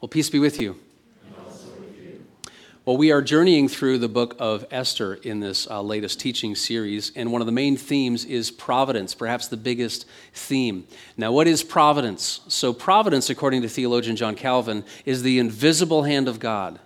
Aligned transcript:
Well, 0.00 0.10
peace 0.10 0.28
be 0.28 0.38
with 0.38 0.60
you. 0.60 0.78
Well, 2.84 2.98
we 2.98 3.10
are 3.12 3.22
journeying 3.22 3.68
through 3.68 3.98
the 3.98 4.08
book 4.08 4.36
of 4.38 4.66
Esther 4.70 5.14
in 5.14 5.40
this 5.40 5.66
uh, 5.68 5.80
latest 5.80 6.20
teaching 6.20 6.54
series, 6.54 7.12
and 7.16 7.32
one 7.32 7.40
of 7.40 7.46
the 7.46 7.52
main 7.52 7.78
themes 7.78 8.26
is 8.26 8.50
providence, 8.50 9.14
perhaps 9.14 9.48
the 9.48 9.56
biggest 9.56 10.06
theme. 10.34 10.86
Now, 11.16 11.32
what 11.32 11.48
is 11.48 11.64
providence? 11.64 12.42
So, 12.46 12.74
providence, 12.74 13.30
according 13.30 13.62
to 13.62 13.70
theologian 13.70 14.16
John 14.16 14.36
Calvin, 14.36 14.84
is 15.06 15.22
the 15.22 15.38
invisible 15.38 16.02
hand 16.02 16.28
of 16.28 16.40
God. 16.40 16.78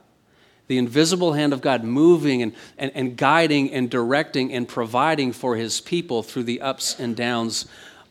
The 0.69 0.79
invisible 0.79 1.33
hand 1.33 1.53
of 1.53 1.61
God 1.61 1.83
moving 1.83 2.43
and, 2.43 2.55
and, 2.79 2.93
and 2.95 3.17
guiding 3.17 3.73
and 3.73 3.91
directing 3.91 4.53
and 4.53 4.69
providing 4.69 5.33
for 5.33 5.57
his 5.57 5.81
people 5.81 6.23
through 6.23 6.45
the 6.45 6.61
ups 6.61 6.99
and 6.99 7.17
downs 7.17 7.67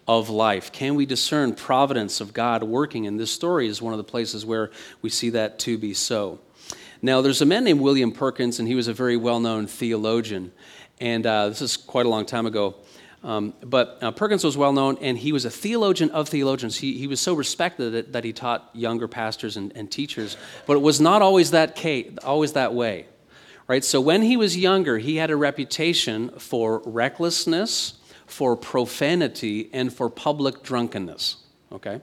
of 0.10 0.28
life. 0.28 0.72
Can 0.72 0.96
we 0.96 1.06
discern 1.06 1.54
providence 1.54 2.20
of 2.20 2.34
God 2.34 2.64
working? 2.64 3.06
And 3.06 3.20
this 3.20 3.30
story 3.30 3.68
is 3.68 3.80
one 3.80 3.94
of 3.94 3.98
the 3.98 4.04
places 4.04 4.44
where 4.44 4.72
we 5.04 5.10
see 5.12 5.30
that 5.30 5.60
to 5.60 5.78
be 5.78 5.94
so. 5.94 6.40
Now, 7.04 7.22
there's 7.22 7.44
a 7.44 7.46
man 7.46 7.64
named 7.64 7.80
William 7.80 8.12
Perkins, 8.12 8.58
and 8.58 8.68
he 8.68 8.74
was 8.74 8.88
a 8.88 8.94
very 8.94 9.18
well 9.18 9.40
known 9.40 9.68
theologian. 9.68 10.52
And 11.00 11.28
uh, 11.28 11.50
this 11.50 11.62
is 11.62 11.78
quite 11.78 12.08
a 12.08 12.10
long 12.10 12.26
time 12.26 12.48
ago. 12.48 12.78
Um, 13.24 13.54
but 13.64 14.00
uh, 14.02 14.10
Perkins 14.10 14.44
was 14.44 14.58
well 14.58 14.74
known, 14.74 14.98
and 15.00 15.16
he 15.16 15.32
was 15.32 15.46
a 15.46 15.52
theologian 15.52 16.10
of 16.10 16.28
theologians. 16.28 16.80
He, 16.80 16.98
he 16.98 17.06
was 17.06 17.20
so 17.20 17.36
respected 17.36 17.92
that, 17.92 18.14
that 18.14 18.24
he 18.24 18.34
taught 18.34 18.68
younger 18.74 19.08
pastors 19.08 19.58
and, 19.58 19.72
and 19.76 19.92
teachers. 19.92 20.38
But 20.66 20.78
it 20.78 20.82
was 20.82 21.00
not 21.00 21.22
always 21.22 21.52
that, 21.52 21.76
case, 21.76 22.12
always 22.24 22.54
that 22.54 22.74
way. 22.74 23.06
Right? 23.68 23.84
So 23.84 24.02
when 24.02 24.24
he 24.24 24.38
was 24.38 24.58
younger, 24.58 24.98
he 24.98 25.18
had 25.18 25.30
a 25.30 25.36
reputation 25.36 26.30
for 26.40 26.82
recklessness, 26.84 27.99
for 28.30 28.56
profanity, 28.56 29.70
and 29.74 29.92
for 29.92 30.10
public 30.10 30.64
drunkenness 30.64 31.38
okay? 31.72 32.02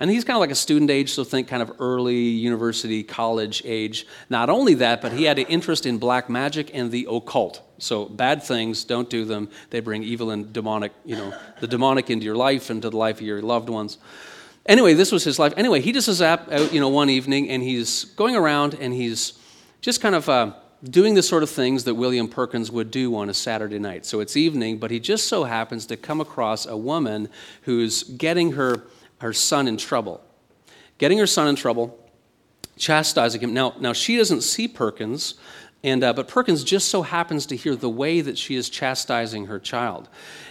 And 0.00 0.10
he's 0.10 0.24
kind 0.24 0.36
of 0.36 0.40
like 0.40 0.50
a 0.50 0.56
student 0.56 0.90
age, 0.90 1.12
so 1.12 1.24
think 1.24 1.48
kind 1.48 1.62
of 1.62 1.72
early 1.78 2.16
university, 2.16 3.02
college 3.02 3.62
age. 3.64 4.06
Not 4.28 4.50
only 4.50 4.74
that, 4.74 5.00
but 5.00 5.12
he 5.12 5.24
had 5.24 5.38
an 5.38 5.46
interest 5.46 5.86
in 5.86 5.98
black 5.98 6.28
magic 6.28 6.70
and 6.74 6.90
the 6.90 7.06
occult. 7.10 7.62
So 7.78 8.06
bad 8.06 8.42
things, 8.42 8.84
don't 8.84 9.08
do 9.08 9.24
them. 9.24 9.48
They 9.70 9.80
bring 9.80 10.02
evil 10.02 10.30
and 10.30 10.52
demonic, 10.52 10.92
you 11.04 11.16
know, 11.16 11.34
the 11.60 11.66
demonic 11.66 12.10
into 12.10 12.24
your 12.24 12.36
life 12.36 12.70
and 12.70 12.82
to 12.82 12.90
the 12.90 12.96
life 12.96 13.16
of 13.16 13.26
your 13.26 13.42
loved 13.42 13.68
ones. 13.68 13.98
Anyway, 14.66 14.94
this 14.94 15.12
was 15.12 15.24
his 15.24 15.38
life. 15.38 15.54
Anyway, 15.56 15.80
he 15.80 15.92
just 15.92 16.08
is 16.08 16.20
out, 16.20 16.72
you 16.72 16.80
know, 16.80 16.88
one 16.88 17.08
evening, 17.08 17.48
and 17.50 17.62
he's 17.62 18.04
going 18.16 18.34
around 18.34 18.74
and 18.74 18.92
he's 18.92 19.34
just 19.80 20.00
kind 20.00 20.14
of 20.14 20.28
uh, 20.28 20.52
doing 20.90 21.14
the 21.14 21.22
sort 21.22 21.42
of 21.42 21.50
things 21.50 21.84
that 21.84 21.94
William 21.94 22.28
Perkins 22.28 22.70
would 22.70 22.90
do 22.90 23.14
on 23.16 23.28
a 23.28 23.34
Saturday 23.34 23.78
night. 23.78 24.06
So 24.06 24.20
it's 24.20 24.36
evening, 24.36 24.78
but 24.78 24.90
he 24.90 25.00
just 25.00 25.26
so 25.26 25.44
happens 25.44 25.86
to 25.86 25.96
come 25.96 26.20
across 26.20 26.66
a 26.66 26.76
woman 26.76 27.28
who's 27.62 28.02
getting 28.04 28.52
her 28.52 28.84
her 29.18 29.32
son 29.32 29.68
in 29.68 29.76
trouble. 29.76 30.22
Getting 30.98 31.18
her 31.18 31.26
son 31.26 31.48
in 31.48 31.56
trouble, 31.56 31.98
chastising 32.76 33.40
him. 33.40 33.54
Now, 33.54 33.74
now 33.78 33.92
she 33.92 34.16
doesn't 34.16 34.42
see 34.42 34.68
Perkins, 34.68 35.34
and, 35.82 36.02
uh, 36.02 36.12
but 36.12 36.28
Perkins 36.28 36.64
just 36.64 36.88
so 36.88 37.02
happens 37.02 37.46
to 37.46 37.56
hear 37.56 37.76
the 37.76 37.88
way 37.88 38.20
that 38.20 38.38
she 38.38 38.56
is 38.56 38.70
chastising 38.70 39.46
her 39.46 39.58
child. 39.58 40.08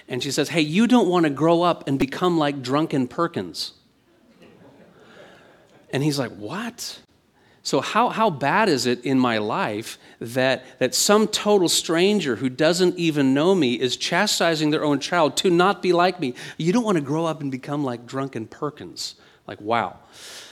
And 0.08 0.22
she 0.22 0.32
says, 0.32 0.50
Hey, 0.50 0.62
you 0.62 0.88
don't 0.88 1.08
want 1.08 1.24
to 1.26 1.30
grow 1.30 1.62
up 1.62 1.88
and 1.88 1.98
become 1.98 2.38
like 2.38 2.62
drunken 2.62 3.08
Perkins. 3.08 3.74
And 5.92 6.04
he's 6.04 6.20
like, 6.20 6.32
What? 6.32 7.02
So, 7.66 7.82
how, 7.82 8.10
how 8.10 8.30
bad 8.30 8.70
is 8.70 8.86
it 8.86 9.04
in 9.04 9.20
my 9.20 9.40
life 9.40 9.98
that, 10.22 10.64
that 10.78 10.94
some 10.94 11.28
total 11.28 11.68
stranger 11.68 12.36
who 12.36 12.48
doesn't 12.48 12.96
even 12.96 13.34
know 13.34 13.56
me 13.56 13.74
is 13.74 13.98
chastising 13.98 14.70
their 14.70 14.84
own 14.84 15.00
child 15.00 15.36
to 15.38 15.50
not 15.50 15.82
be 15.82 15.92
like 15.92 16.20
me? 16.20 16.36
You 16.58 16.72
don't 16.72 16.84
want 16.84 16.98
to 16.98 17.02
grow 17.02 17.26
up 17.26 17.42
and 17.42 17.52
become 17.52 17.84
like 17.84 18.06
drunken 18.06 18.46
Perkins. 18.46 19.16
Like, 19.48 19.60
wow. 19.60 19.98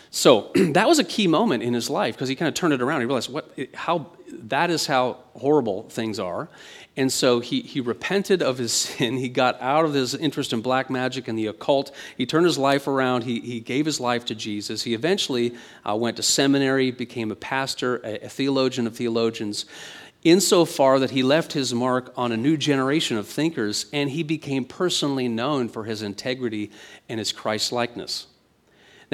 So, 0.09 0.51
that 0.55 0.87
was 0.87 0.97
a 0.97 1.03
key 1.03 1.27
moment 1.27 1.61
in 1.61 1.75
his 1.75 1.87
life 1.87 2.15
because 2.15 2.29
he 2.29 2.35
kind 2.35 2.49
of 2.49 2.55
turned 2.55 2.73
it 2.73 2.81
around. 2.81 3.01
He 3.01 3.05
realized 3.05 3.31
what, 3.31 3.47
how, 3.75 4.07
that 4.31 4.71
is 4.71 4.87
how 4.87 5.17
horrible 5.35 5.83
things 5.89 6.17
are. 6.17 6.49
And 6.95 7.11
so 7.11 7.39
he, 7.39 7.61
he 7.61 7.81
repented 7.81 8.41
of 8.41 8.57
his 8.57 8.71
sin. 8.73 9.17
He 9.17 9.29
got 9.29 9.59
out 9.61 9.85
of 9.85 9.93
his 9.93 10.13
interest 10.15 10.53
in 10.53 10.61
black 10.61 10.89
magic 10.89 11.27
and 11.27 11.37
the 11.37 11.47
occult. 11.47 11.91
He 12.17 12.25
turned 12.25 12.45
his 12.45 12.57
life 12.57 12.87
around. 12.87 13.23
He, 13.23 13.39
he 13.39 13.59
gave 13.59 13.85
his 13.85 13.99
life 13.99 14.25
to 14.25 14.35
Jesus. 14.35 14.83
He 14.83 14.93
eventually 14.93 15.55
uh, 15.87 15.95
went 15.95 16.17
to 16.17 16.23
seminary, 16.23 16.91
became 16.91 17.31
a 17.31 17.35
pastor, 17.35 17.97
a, 18.03 18.25
a 18.25 18.29
theologian 18.29 18.87
of 18.87 18.95
theologians, 18.95 19.65
insofar 20.23 20.99
that 20.99 21.11
he 21.11 21.23
left 21.23 21.53
his 21.53 21.73
mark 21.73 22.13
on 22.15 22.31
a 22.31 22.37
new 22.37 22.55
generation 22.55 23.17
of 23.17 23.27
thinkers 23.27 23.87
and 23.91 24.09
he 24.09 24.23
became 24.23 24.63
personally 24.63 25.27
known 25.27 25.67
for 25.67 25.83
his 25.83 26.01
integrity 26.01 26.71
and 27.09 27.19
his 27.19 27.31
Christ 27.31 27.71
likeness. 27.71 28.27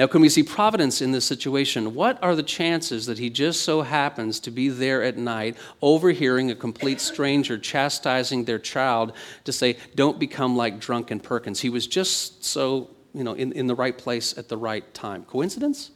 Now, 0.00 0.06
can 0.06 0.22
we 0.22 0.30
see 0.30 0.42
providence 0.42 1.02
in 1.02 1.12
this 1.12 1.26
situation? 1.26 1.94
What 1.94 2.18
are 2.22 2.34
the 2.34 2.42
chances 2.42 3.04
that 3.04 3.18
he 3.18 3.28
just 3.28 3.60
so 3.60 3.82
happens 3.82 4.40
to 4.40 4.50
be 4.50 4.70
there 4.70 5.02
at 5.02 5.18
night, 5.18 5.58
overhearing 5.82 6.50
a 6.50 6.54
complete 6.54 7.02
stranger 7.02 7.58
chastising 7.58 8.46
their 8.46 8.58
child 8.58 9.12
to 9.44 9.52
say, 9.52 9.76
Don't 9.94 10.18
become 10.18 10.56
like 10.56 10.80
drunken 10.80 11.20
Perkins? 11.20 11.60
He 11.60 11.68
was 11.68 11.86
just 11.86 12.42
so, 12.42 12.88
you 13.12 13.22
know, 13.22 13.34
in, 13.34 13.52
in 13.52 13.66
the 13.66 13.74
right 13.74 13.98
place 13.98 14.38
at 14.38 14.48
the 14.48 14.56
right 14.56 14.94
time. 14.94 15.26
Coincidence 15.26 15.90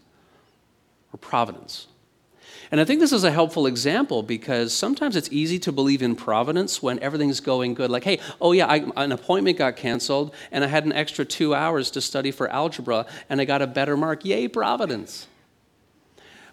or 1.10 1.16
providence? 1.16 1.86
And 2.74 2.80
I 2.80 2.84
think 2.84 2.98
this 2.98 3.12
is 3.12 3.22
a 3.22 3.30
helpful 3.30 3.68
example 3.68 4.24
because 4.24 4.74
sometimes 4.74 5.14
it's 5.14 5.28
easy 5.30 5.60
to 5.60 5.70
believe 5.70 6.02
in 6.02 6.16
providence 6.16 6.82
when 6.82 6.98
everything's 6.98 7.38
going 7.38 7.74
good. 7.74 7.88
Like, 7.88 8.02
hey, 8.02 8.18
oh 8.40 8.50
yeah, 8.50 8.66
I, 8.66 8.84
an 8.96 9.12
appointment 9.12 9.58
got 9.58 9.76
canceled 9.76 10.34
and 10.50 10.64
I 10.64 10.66
had 10.66 10.84
an 10.84 10.92
extra 10.92 11.24
two 11.24 11.54
hours 11.54 11.92
to 11.92 12.00
study 12.00 12.32
for 12.32 12.48
algebra 12.48 13.06
and 13.28 13.40
I 13.40 13.44
got 13.44 13.62
a 13.62 13.68
better 13.68 13.96
mark. 13.96 14.24
Yay, 14.24 14.48
providence. 14.48 15.28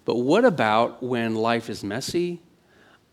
But 0.04 0.14
what 0.14 0.44
about 0.44 1.02
when 1.02 1.34
life 1.34 1.68
is 1.68 1.82
messy? 1.82 2.40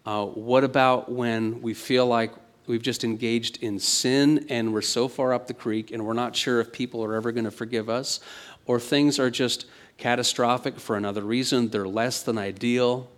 Uh, 0.06 0.28
what 0.28 0.64
about 0.64 1.12
when 1.12 1.64
we 1.64 1.74
feel 1.74 2.06
like 2.06 2.32
we've 2.68 2.84
just 2.84 3.04
engaged 3.04 3.64
in 3.64 3.80
sin 3.80 4.46
and 4.50 4.72
we're 4.72 4.84
so 4.84 5.08
far 5.08 5.34
up 5.34 5.48
the 5.48 5.56
creek 5.56 5.90
and 5.90 6.06
we're 6.06 6.14
not 6.14 6.36
sure 6.36 6.60
if 6.60 6.72
people 6.72 7.04
are 7.04 7.16
ever 7.16 7.32
going 7.32 7.46
to 7.46 7.50
forgive 7.50 7.90
us? 7.90 8.20
Or 8.68 8.80
things 8.80 9.18
are 9.18 9.32
just 9.32 9.66
catastrophic 10.00 10.80
for 10.80 10.96
another 10.96 11.22
reason, 11.22 11.70
they're 11.70 11.88
less 11.88 12.24
than 12.24 12.38
ideal. 12.38 13.10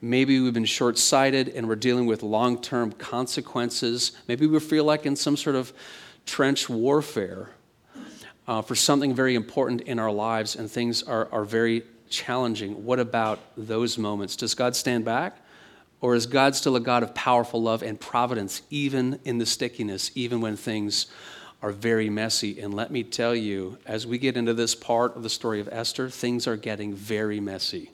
Maybe 0.00 0.40
we've 0.40 0.52
been 0.52 0.64
short 0.64 0.98
sighted 0.98 1.50
and 1.50 1.68
we're 1.68 1.76
dealing 1.76 2.06
with 2.06 2.22
long 2.22 2.60
term 2.60 2.90
consequences. 2.92 4.12
Maybe 4.26 4.46
we 4.46 4.58
feel 4.58 4.84
like 4.84 5.06
in 5.06 5.14
some 5.14 5.36
sort 5.36 5.54
of 5.54 5.72
trench 6.26 6.68
warfare 6.68 7.50
uh, 8.48 8.62
for 8.62 8.74
something 8.74 9.14
very 9.14 9.34
important 9.34 9.82
in 9.82 9.98
our 9.98 10.10
lives 10.10 10.56
and 10.56 10.70
things 10.70 11.02
are, 11.02 11.28
are 11.30 11.44
very 11.44 11.84
challenging. 12.08 12.84
What 12.84 12.98
about 12.98 13.38
those 13.56 13.96
moments? 13.96 14.34
Does 14.34 14.54
God 14.54 14.74
stand 14.74 15.04
back? 15.04 15.36
Or 16.00 16.16
is 16.16 16.26
God 16.26 16.56
still 16.56 16.74
a 16.74 16.80
God 16.80 17.04
of 17.04 17.14
powerful 17.14 17.62
love 17.62 17.84
and 17.84 18.00
providence, 18.00 18.62
even 18.70 19.20
in 19.24 19.38
the 19.38 19.46
stickiness, 19.46 20.10
even 20.16 20.40
when 20.40 20.56
things 20.56 21.06
are 21.62 21.70
very 21.70 22.10
messy. 22.10 22.60
And 22.60 22.74
let 22.74 22.90
me 22.90 23.04
tell 23.04 23.34
you, 23.34 23.78
as 23.86 24.06
we 24.06 24.18
get 24.18 24.36
into 24.36 24.52
this 24.52 24.74
part 24.74 25.16
of 25.16 25.22
the 25.22 25.30
story 25.30 25.60
of 25.60 25.68
Esther, 25.70 26.10
things 26.10 26.46
are 26.46 26.56
getting 26.56 26.92
very 26.92 27.40
messy. 27.40 27.92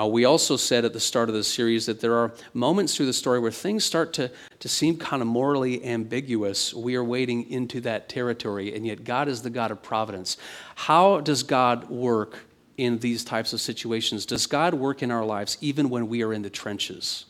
Uh, 0.00 0.06
we 0.06 0.24
also 0.24 0.56
said 0.56 0.84
at 0.84 0.92
the 0.92 1.00
start 1.00 1.28
of 1.28 1.34
the 1.34 1.44
series 1.44 1.86
that 1.86 2.00
there 2.00 2.14
are 2.16 2.32
moments 2.52 2.96
through 2.96 3.06
the 3.06 3.12
story 3.12 3.38
where 3.38 3.52
things 3.52 3.84
start 3.84 4.12
to, 4.12 4.30
to 4.58 4.68
seem 4.68 4.96
kind 4.96 5.22
of 5.22 5.28
morally 5.28 5.84
ambiguous. 5.84 6.74
We 6.74 6.96
are 6.96 7.04
wading 7.04 7.50
into 7.50 7.80
that 7.82 8.08
territory, 8.08 8.74
and 8.74 8.84
yet 8.84 9.04
God 9.04 9.28
is 9.28 9.42
the 9.42 9.50
God 9.50 9.70
of 9.70 9.82
providence. 9.82 10.36
How 10.74 11.20
does 11.20 11.44
God 11.44 11.90
work 11.90 12.40
in 12.76 12.98
these 12.98 13.24
types 13.24 13.52
of 13.52 13.60
situations? 13.60 14.26
Does 14.26 14.46
God 14.46 14.74
work 14.74 15.02
in 15.02 15.12
our 15.12 15.24
lives 15.24 15.58
even 15.60 15.90
when 15.90 16.08
we 16.08 16.22
are 16.22 16.32
in 16.32 16.42
the 16.42 16.50
trenches? 16.50 17.26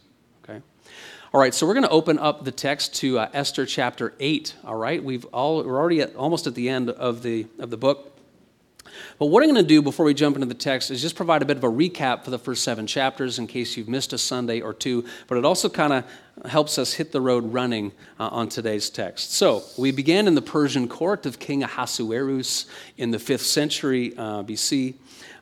All 1.34 1.40
right, 1.40 1.52
so 1.52 1.66
we're 1.66 1.74
going 1.74 1.82
to 1.82 1.90
open 1.90 2.20
up 2.20 2.44
the 2.44 2.52
text 2.52 2.94
to 2.98 3.18
uh, 3.18 3.28
Esther 3.32 3.66
chapter 3.66 4.14
8. 4.20 4.54
All 4.64 4.76
right, 4.76 5.02
We've 5.02 5.24
all, 5.32 5.64
we're 5.64 5.76
already 5.76 6.00
at, 6.00 6.14
almost 6.14 6.46
at 6.46 6.54
the 6.54 6.68
end 6.68 6.90
of 6.90 7.24
the, 7.24 7.48
of 7.58 7.70
the 7.70 7.76
book. 7.76 8.16
But 9.18 9.26
what 9.26 9.42
I'm 9.42 9.50
going 9.50 9.60
to 9.60 9.68
do 9.68 9.82
before 9.82 10.06
we 10.06 10.14
jump 10.14 10.36
into 10.36 10.46
the 10.46 10.54
text 10.54 10.92
is 10.92 11.02
just 11.02 11.16
provide 11.16 11.42
a 11.42 11.44
bit 11.44 11.56
of 11.56 11.64
a 11.64 11.68
recap 11.68 12.22
for 12.22 12.30
the 12.30 12.38
first 12.38 12.62
seven 12.62 12.86
chapters 12.86 13.40
in 13.40 13.48
case 13.48 13.76
you've 13.76 13.88
missed 13.88 14.12
a 14.12 14.18
Sunday 14.18 14.60
or 14.60 14.72
two. 14.72 15.04
But 15.26 15.38
it 15.38 15.44
also 15.44 15.68
kind 15.68 15.92
of 15.92 16.48
helps 16.48 16.78
us 16.78 16.92
hit 16.92 17.10
the 17.10 17.20
road 17.20 17.52
running 17.52 17.90
uh, 18.20 18.28
on 18.28 18.48
today's 18.48 18.88
text. 18.88 19.32
So 19.32 19.64
we 19.76 19.90
began 19.90 20.28
in 20.28 20.36
the 20.36 20.42
Persian 20.42 20.86
court 20.86 21.26
of 21.26 21.40
King 21.40 21.64
Ahasuerus 21.64 22.66
in 22.96 23.10
the 23.10 23.18
5th 23.18 23.40
century 23.40 24.16
uh, 24.16 24.44
BC. 24.44 24.94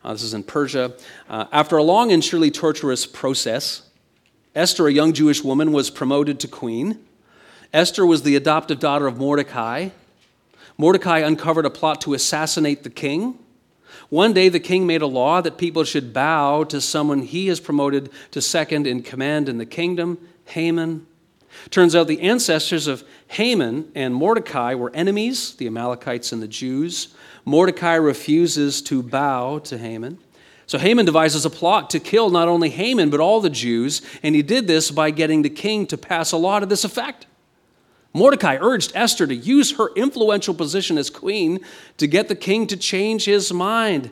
Uh, 0.02 0.14
this 0.14 0.22
is 0.22 0.32
in 0.32 0.42
Persia. 0.42 0.94
Uh, 1.28 1.44
after 1.52 1.76
a 1.76 1.82
long 1.82 2.12
and 2.12 2.24
surely 2.24 2.50
torturous 2.50 3.04
process, 3.04 3.82
Esther, 4.54 4.86
a 4.86 4.92
young 4.92 5.12
Jewish 5.12 5.42
woman, 5.42 5.72
was 5.72 5.88
promoted 5.88 6.38
to 6.40 6.48
queen. 6.48 6.98
Esther 7.72 8.04
was 8.04 8.22
the 8.22 8.36
adoptive 8.36 8.78
daughter 8.78 9.06
of 9.06 9.16
Mordecai. 9.16 9.88
Mordecai 10.76 11.18
uncovered 11.20 11.64
a 11.64 11.70
plot 11.70 12.02
to 12.02 12.12
assassinate 12.12 12.82
the 12.82 12.90
king. 12.90 13.38
One 14.10 14.34
day, 14.34 14.50
the 14.50 14.60
king 14.60 14.86
made 14.86 15.00
a 15.00 15.06
law 15.06 15.40
that 15.40 15.56
people 15.56 15.84
should 15.84 16.12
bow 16.12 16.64
to 16.64 16.82
someone 16.82 17.22
he 17.22 17.46
has 17.46 17.60
promoted 17.60 18.10
to 18.32 18.42
second 18.42 18.86
in 18.86 19.02
command 19.02 19.48
in 19.48 19.56
the 19.56 19.64
kingdom, 19.64 20.18
Haman. 20.46 21.06
Turns 21.70 21.94
out 21.94 22.06
the 22.06 22.20
ancestors 22.20 22.86
of 22.86 23.04
Haman 23.28 23.90
and 23.94 24.14
Mordecai 24.14 24.74
were 24.74 24.90
enemies, 24.94 25.54
the 25.54 25.66
Amalekites 25.66 26.32
and 26.32 26.42
the 26.42 26.48
Jews. 26.48 27.14
Mordecai 27.44 27.94
refuses 27.94 28.82
to 28.82 29.02
bow 29.02 29.58
to 29.60 29.78
Haman. 29.78 30.18
So 30.66 30.78
Haman 30.78 31.06
devises 31.06 31.44
a 31.44 31.50
plot 31.50 31.90
to 31.90 32.00
kill 32.00 32.30
not 32.30 32.48
only 32.48 32.70
Haman, 32.70 33.10
but 33.10 33.20
all 33.20 33.40
the 33.40 33.50
Jews, 33.50 34.00
and 34.22 34.34
he 34.34 34.42
did 34.42 34.66
this 34.66 34.90
by 34.90 35.10
getting 35.10 35.42
the 35.42 35.50
king 35.50 35.86
to 35.88 35.98
pass 35.98 36.32
a 36.32 36.36
law 36.36 36.60
to 36.60 36.66
this 36.66 36.84
effect. 36.84 37.26
Mordecai 38.14 38.58
urged 38.60 38.92
Esther 38.94 39.26
to 39.26 39.34
use 39.34 39.76
her 39.76 39.92
influential 39.94 40.54
position 40.54 40.98
as 40.98 41.10
queen 41.10 41.60
to 41.96 42.06
get 42.06 42.28
the 42.28 42.34
king 42.34 42.66
to 42.66 42.76
change 42.76 43.24
his 43.24 43.52
mind. 43.52 44.10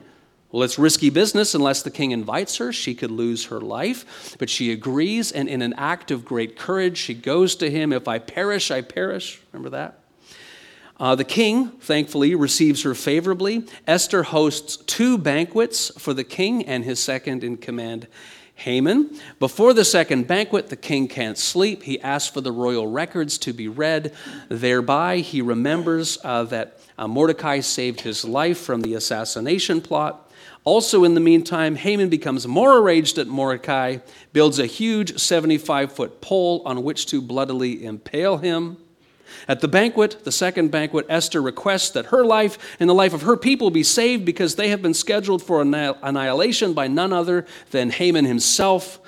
Well, 0.51 0.63
it's 0.63 0.77
risky 0.77 1.09
business 1.09 1.55
unless 1.55 1.81
the 1.81 1.91
king 1.91 2.11
invites 2.11 2.57
her. 2.57 2.73
She 2.73 2.93
could 2.93 3.11
lose 3.11 3.45
her 3.45 3.61
life. 3.61 4.35
But 4.37 4.49
she 4.49 4.71
agrees, 4.71 5.31
and 5.31 5.47
in 5.47 5.61
an 5.61 5.73
act 5.77 6.11
of 6.11 6.25
great 6.25 6.57
courage, 6.57 6.97
she 6.97 7.13
goes 7.13 7.55
to 7.57 7.69
him 7.69 7.93
If 7.93 8.07
I 8.07 8.19
perish, 8.19 8.69
I 8.69 8.81
perish. 8.81 9.39
Remember 9.53 9.69
that? 9.69 10.00
Uh, 11.01 11.15
the 11.15 11.23
king, 11.23 11.69
thankfully, 11.79 12.35
receives 12.35 12.83
her 12.83 12.93
favorably. 12.93 13.65
Esther 13.87 14.21
hosts 14.21 14.77
two 14.77 15.17
banquets 15.17 15.91
for 15.97 16.13
the 16.13 16.23
king 16.23 16.63
and 16.67 16.85
his 16.85 16.99
second 16.99 17.43
in 17.43 17.57
command, 17.57 18.07
Haman. 18.53 19.19
Before 19.39 19.73
the 19.73 19.83
second 19.83 20.27
banquet, 20.27 20.69
the 20.69 20.75
king 20.75 21.07
can't 21.07 21.39
sleep. 21.39 21.81
He 21.81 21.99
asks 22.01 22.31
for 22.31 22.41
the 22.41 22.51
royal 22.51 22.85
records 22.85 23.39
to 23.39 23.51
be 23.51 23.67
read. 23.67 24.13
Thereby, 24.47 25.17
he 25.17 25.41
remembers 25.41 26.19
uh, 26.23 26.43
that 26.43 26.77
uh, 26.99 27.07
Mordecai 27.07 27.61
saved 27.61 28.01
his 28.01 28.23
life 28.23 28.59
from 28.59 28.81
the 28.81 28.93
assassination 28.93 29.81
plot. 29.81 30.31
Also, 30.65 31.03
in 31.03 31.15
the 31.15 31.19
meantime, 31.19 31.77
Haman 31.77 32.09
becomes 32.09 32.47
more 32.47 32.77
enraged 32.77 33.17
at 33.17 33.25
Mordecai, 33.25 33.97
builds 34.33 34.59
a 34.59 34.67
huge 34.67 35.17
75 35.17 35.93
foot 35.93 36.21
pole 36.21 36.61
on 36.63 36.83
which 36.83 37.07
to 37.07 37.23
bloodily 37.23 37.83
impale 37.83 38.37
him. 38.37 38.77
At 39.47 39.61
the 39.61 39.67
banquet, 39.67 40.23
the 40.23 40.31
second 40.31 40.71
banquet, 40.71 41.05
Esther 41.09 41.41
requests 41.41 41.91
that 41.91 42.07
her 42.07 42.25
life 42.25 42.57
and 42.79 42.89
the 42.89 42.93
life 42.93 43.13
of 43.13 43.23
her 43.23 43.37
people 43.37 43.69
be 43.69 43.83
saved 43.83 44.25
because 44.25 44.55
they 44.55 44.69
have 44.69 44.81
been 44.81 44.93
scheduled 44.93 45.43
for 45.43 45.61
annihilation 45.61 46.73
by 46.73 46.87
none 46.87 47.13
other 47.13 47.45
than 47.71 47.89
Haman 47.89 48.25
himself. 48.25 48.99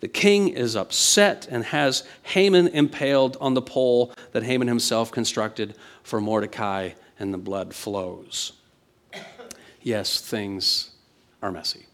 The 0.00 0.08
king 0.08 0.48
is 0.48 0.74
upset 0.74 1.46
and 1.50 1.64
has 1.66 2.02
Haman 2.22 2.68
impaled 2.68 3.36
on 3.40 3.54
the 3.54 3.62
pole 3.62 4.12
that 4.32 4.42
Haman 4.42 4.68
himself 4.68 5.12
constructed 5.12 5.76
for 6.02 6.20
Mordecai, 6.20 6.90
and 7.18 7.32
the 7.32 7.38
blood 7.38 7.72
flows. 7.72 8.52
Yes, 9.80 10.20
things 10.20 10.90
are 11.40 11.52
messy. 11.52 11.86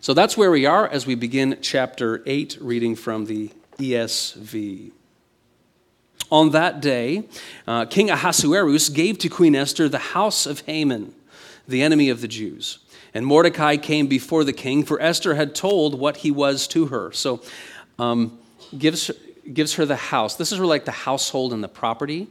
So 0.00 0.14
that's 0.14 0.36
where 0.36 0.52
we 0.52 0.66
are 0.66 0.86
as 0.86 1.04
we 1.04 1.16
begin 1.16 1.58
chapter 1.60 2.22
8, 2.24 2.58
reading 2.60 2.94
from 2.94 3.26
the 3.26 3.50
ESV. 3.78 4.92
On 6.30 6.50
that 6.50 6.80
day, 6.80 7.24
uh, 7.66 7.86
King 7.86 8.10
Ahasuerus 8.10 8.90
gave 8.90 9.18
to 9.18 9.28
Queen 9.28 9.54
Esther 9.54 9.88
the 9.88 9.98
house 9.98 10.46
of 10.46 10.60
Haman, 10.60 11.14
the 11.66 11.82
enemy 11.82 12.10
of 12.10 12.20
the 12.20 12.28
Jews. 12.28 12.78
And 13.14 13.24
Mordecai 13.24 13.78
came 13.78 14.06
before 14.06 14.44
the 14.44 14.52
king, 14.52 14.84
for 14.84 15.00
Esther 15.00 15.34
had 15.34 15.54
told 15.54 15.98
what 15.98 16.18
he 16.18 16.30
was 16.30 16.68
to 16.68 16.86
her. 16.86 17.12
So, 17.12 17.42
um, 17.98 18.38
gives, 18.76 19.10
gives 19.52 19.74
her 19.74 19.86
the 19.86 19.96
house. 19.96 20.36
This 20.36 20.52
is 20.52 20.60
like 20.60 20.84
the 20.84 20.92
household 20.92 21.52
and 21.52 21.64
the 21.64 21.68
property. 21.68 22.28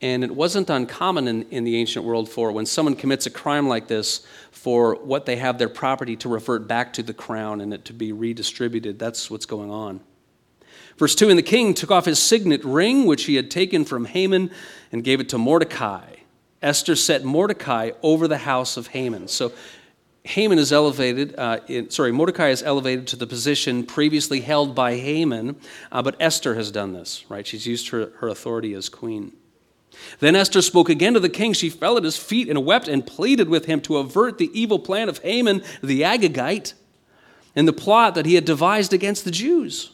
And 0.00 0.22
it 0.22 0.30
wasn't 0.30 0.70
uncommon 0.70 1.26
in, 1.26 1.42
in 1.50 1.64
the 1.64 1.76
ancient 1.76 2.04
world 2.04 2.28
for 2.28 2.52
when 2.52 2.66
someone 2.66 2.94
commits 2.94 3.26
a 3.26 3.30
crime 3.30 3.66
like 3.66 3.88
this, 3.88 4.24
for 4.52 4.94
what 4.96 5.26
they 5.26 5.36
have 5.36 5.58
their 5.58 5.68
property 5.68 6.16
to 6.16 6.28
revert 6.28 6.68
back 6.68 6.92
to 6.92 7.02
the 7.02 7.14
crown 7.14 7.60
and 7.60 7.72
it 7.72 7.84
to 7.86 7.92
be 7.92 8.12
redistributed. 8.12 8.98
That's 8.98 9.30
what's 9.30 9.46
going 9.46 9.70
on. 9.70 10.00
Verse 10.98 11.14
2 11.14 11.30
And 11.30 11.38
the 11.38 11.42
king 11.42 11.74
took 11.74 11.90
off 11.90 12.04
his 12.04 12.18
signet 12.18 12.64
ring, 12.64 13.06
which 13.06 13.24
he 13.24 13.36
had 13.36 13.50
taken 13.50 13.84
from 13.84 14.04
Haman, 14.04 14.50
and 14.92 15.04
gave 15.04 15.20
it 15.20 15.28
to 15.30 15.38
Mordecai. 15.38 16.16
Esther 16.60 16.96
set 16.96 17.24
Mordecai 17.24 17.92
over 18.02 18.26
the 18.26 18.38
house 18.38 18.76
of 18.76 18.88
Haman. 18.88 19.28
So 19.28 19.52
Haman 20.24 20.58
is 20.58 20.72
elevated, 20.72 21.38
uh, 21.38 21.60
in, 21.68 21.88
sorry, 21.90 22.12
Mordecai 22.12 22.48
is 22.48 22.62
elevated 22.62 23.06
to 23.08 23.16
the 23.16 23.26
position 23.26 23.86
previously 23.86 24.40
held 24.40 24.74
by 24.74 24.96
Haman, 24.96 25.56
uh, 25.92 26.02
but 26.02 26.16
Esther 26.20 26.54
has 26.56 26.70
done 26.70 26.92
this, 26.92 27.24
right? 27.30 27.46
She's 27.46 27.66
used 27.66 27.90
her, 27.90 28.12
her 28.18 28.28
authority 28.28 28.74
as 28.74 28.88
queen. 28.88 29.32
Then 30.18 30.36
Esther 30.36 30.62
spoke 30.62 30.88
again 30.88 31.14
to 31.14 31.20
the 31.20 31.28
king. 31.28 31.52
She 31.52 31.70
fell 31.70 31.96
at 31.96 32.04
his 32.04 32.16
feet 32.16 32.48
and 32.48 32.64
wept 32.64 32.88
and 32.88 33.06
pleaded 33.06 33.48
with 33.48 33.64
him 33.64 33.80
to 33.82 33.96
avert 33.96 34.38
the 34.38 34.50
evil 34.58 34.78
plan 34.78 35.08
of 35.08 35.18
Haman 35.18 35.62
the 35.82 36.02
Agagite 36.02 36.74
and 37.56 37.66
the 37.66 37.72
plot 37.72 38.14
that 38.14 38.26
he 38.26 38.34
had 38.34 38.44
devised 38.44 38.92
against 38.92 39.24
the 39.24 39.30
Jews. 39.30 39.92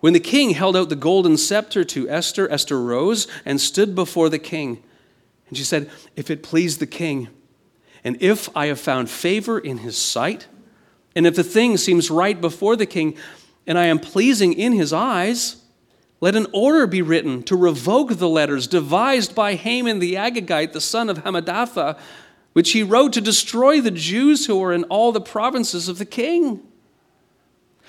When 0.00 0.12
the 0.12 0.20
king 0.20 0.50
held 0.50 0.76
out 0.76 0.88
the 0.88 0.96
golden 0.96 1.36
scepter 1.36 1.84
to 1.84 2.08
Esther, 2.08 2.50
Esther 2.50 2.80
rose 2.80 3.26
and 3.44 3.60
stood 3.60 3.94
before 3.94 4.28
the 4.28 4.38
king. 4.38 4.82
And 5.48 5.56
she 5.56 5.64
said, 5.64 5.90
If 6.16 6.30
it 6.30 6.42
please 6.42 6.78
the 6.78 6.86
king, 6.86 7.28
and 8.04 8.16
if 8.20 8.48
I 8.54 8.66
have 8.66 8.78
found 8.78 9.10
favor 9.10 9.58
in 9.58 9.78
his 9.78 9.96
sight, 9.96 10.46
and 11.14 11.26
if 11.26 11.34
the 11.34 11.42
thing 11.42 11.76
seems 11.76 12.10
right 12.10 12.40
before 12.40 12.76
the 12.76 12.86
king, 12.86 13.16
and 13.66 13.78
I 13.78 13.86
am 13.86 13.98
pleasing 13.98 14.52
in 14.52 14.72
his 14.72 14.92
eyes, 14.92 15.56
let 16.20 16.36
an 16.36 16.46
order 16.52 16.86
be 16.86 17.02
written 17.02 17.42
to 17.44 17.56
revoke 17.56 18.16
the 18.16 18.28
letters 18.28 18.66
devised 18.66 19.34
by 19.34 19.54
Haman 19.54 19.98
the 19.98 20.14
Agagite, 20.14 20.72
the 20.72 20.80
son 20.80 21.10
of 21.10 21.18
Hammedatha, 21.18 21.98
which 22.52 22.72
he 22.72 22.82
wrote 22.82 23.12
to 23.14 23.20
destroy 23.20 23.80
the 23.80 23.90
Jews 23.90 24.46
who 24.46 24.62
are 24.62 24.72
in 24.72 24.84
all 24.84 25.12
the 25.12 25.20
provinces 25.20 25.88
of 25.88 25.98
the 25.98 26.06
king. 26.06 26.62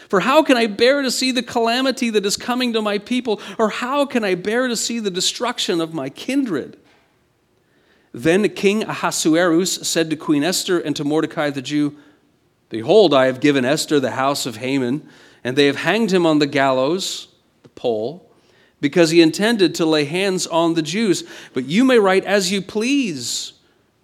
For 0.09 0.21
how 0.21 0.43
can 0.43 0.57
I 0.57 0.67
bear 0.67 1.01
to 1.01 1.11
see 1.11 1.31
the 1.31 1.43
calamity 1.43 2.09
that 2.11 2.25
is 2.25 2.37
coming 2.37 2.73
to 2.73 2.81
my 2.81 2.97
people? 2.97 3.41
Or 3.57 3.69
how 3.69 4.05
can 4.05 4.23
I 4.23 4.35
bear 4.35 4.67
to 4.67 4.75
see 4.75 4.99
the 4.99 5.11
destruction 5.11 5.81
of 5.81 5.93
my 5.93 6.09
kindred? 6.09 6.77
Then 8.13 8.47
King 8.49 8.83
Ahasuerus 8.83 9.75
said 9.87 10.09
to 10.09 10.15
Queen 10.15 10.43
Esther 10.43 10.79
and 10.79 10.95
to 10.95 11.03
Mordecai 11.03 11.49
the 11.49 11.61
Jew, 11.61 11.97
Behold, 12.69 13.13
I 13.13 13.25
have 13.25 13.39
given 13.39 13.65
Esther 13.65 13.99
the 13.99 14.11
house 14.11 14.45
of 14.45 14.57
Haman, 14.57 15.07
and 15.43 15.55
they 15.55 15.67
have 15.67 15.77
hanged 15.77 16.11
him 16.11 16.25
on 16.25 16.39
the 16.39 16.47
gallows, 16.47 17.27
the 17.63 17.69
pole, 17.69 18.29
because 18.81 19.09
he 19.09 19.21
intended 19.21 19.75
to 19.75 19.85
lay 19.85 20.05
hands 20.05 20.47
on 20.47 20.73
the 20.73 20.81
Jews. 20.81 21.23
But 21.53 21.65
you 21.65 21.83
may 21.83 21.99
write 21.99 22.25
as 22.25 22.51
you 22.51 22.61
please 22.61 23.53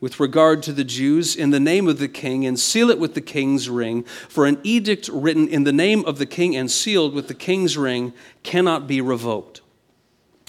with 0.04 0.20
regard 0.20 0.62
to 0.62 0.74
the 0.74 0.84
Jews 0.84 1.34
in 1.34 1.52
the 1.52 1.62
name 1.62 1.88
of 1.88 1.98
the 1.98 2.10
king 2.10 2.46
and 2.46 2.60
seal 2.60 2.90
it 2.90 3.00
with 3.00 3.14
the 3.14 3.22
king's 3.22 3.70
ring. 3.70 4.04
For 4.04 4.46
an 4.46 4.60
edict 4.62 5.08
written 5.08 5.48
in 5.48 5.64
the 5.64 5.72
name 5.72 6.04
of 6.04 6.18
the 6.18 6.26
king 6.26 6.58
and 6.58 6.70
sealed 6.70 7.14
with 7.14 7.30
the 7.30 7.34
king's 7.34 7.78
ring 7.78 8.12
cannot 8.44 8.86
be 8.86 9.00
revoked. 9.00 9.62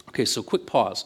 Okay, 0.08 0.24
so 0.24 0.42
quick 0.42 0.66
pause. 0.66 1.04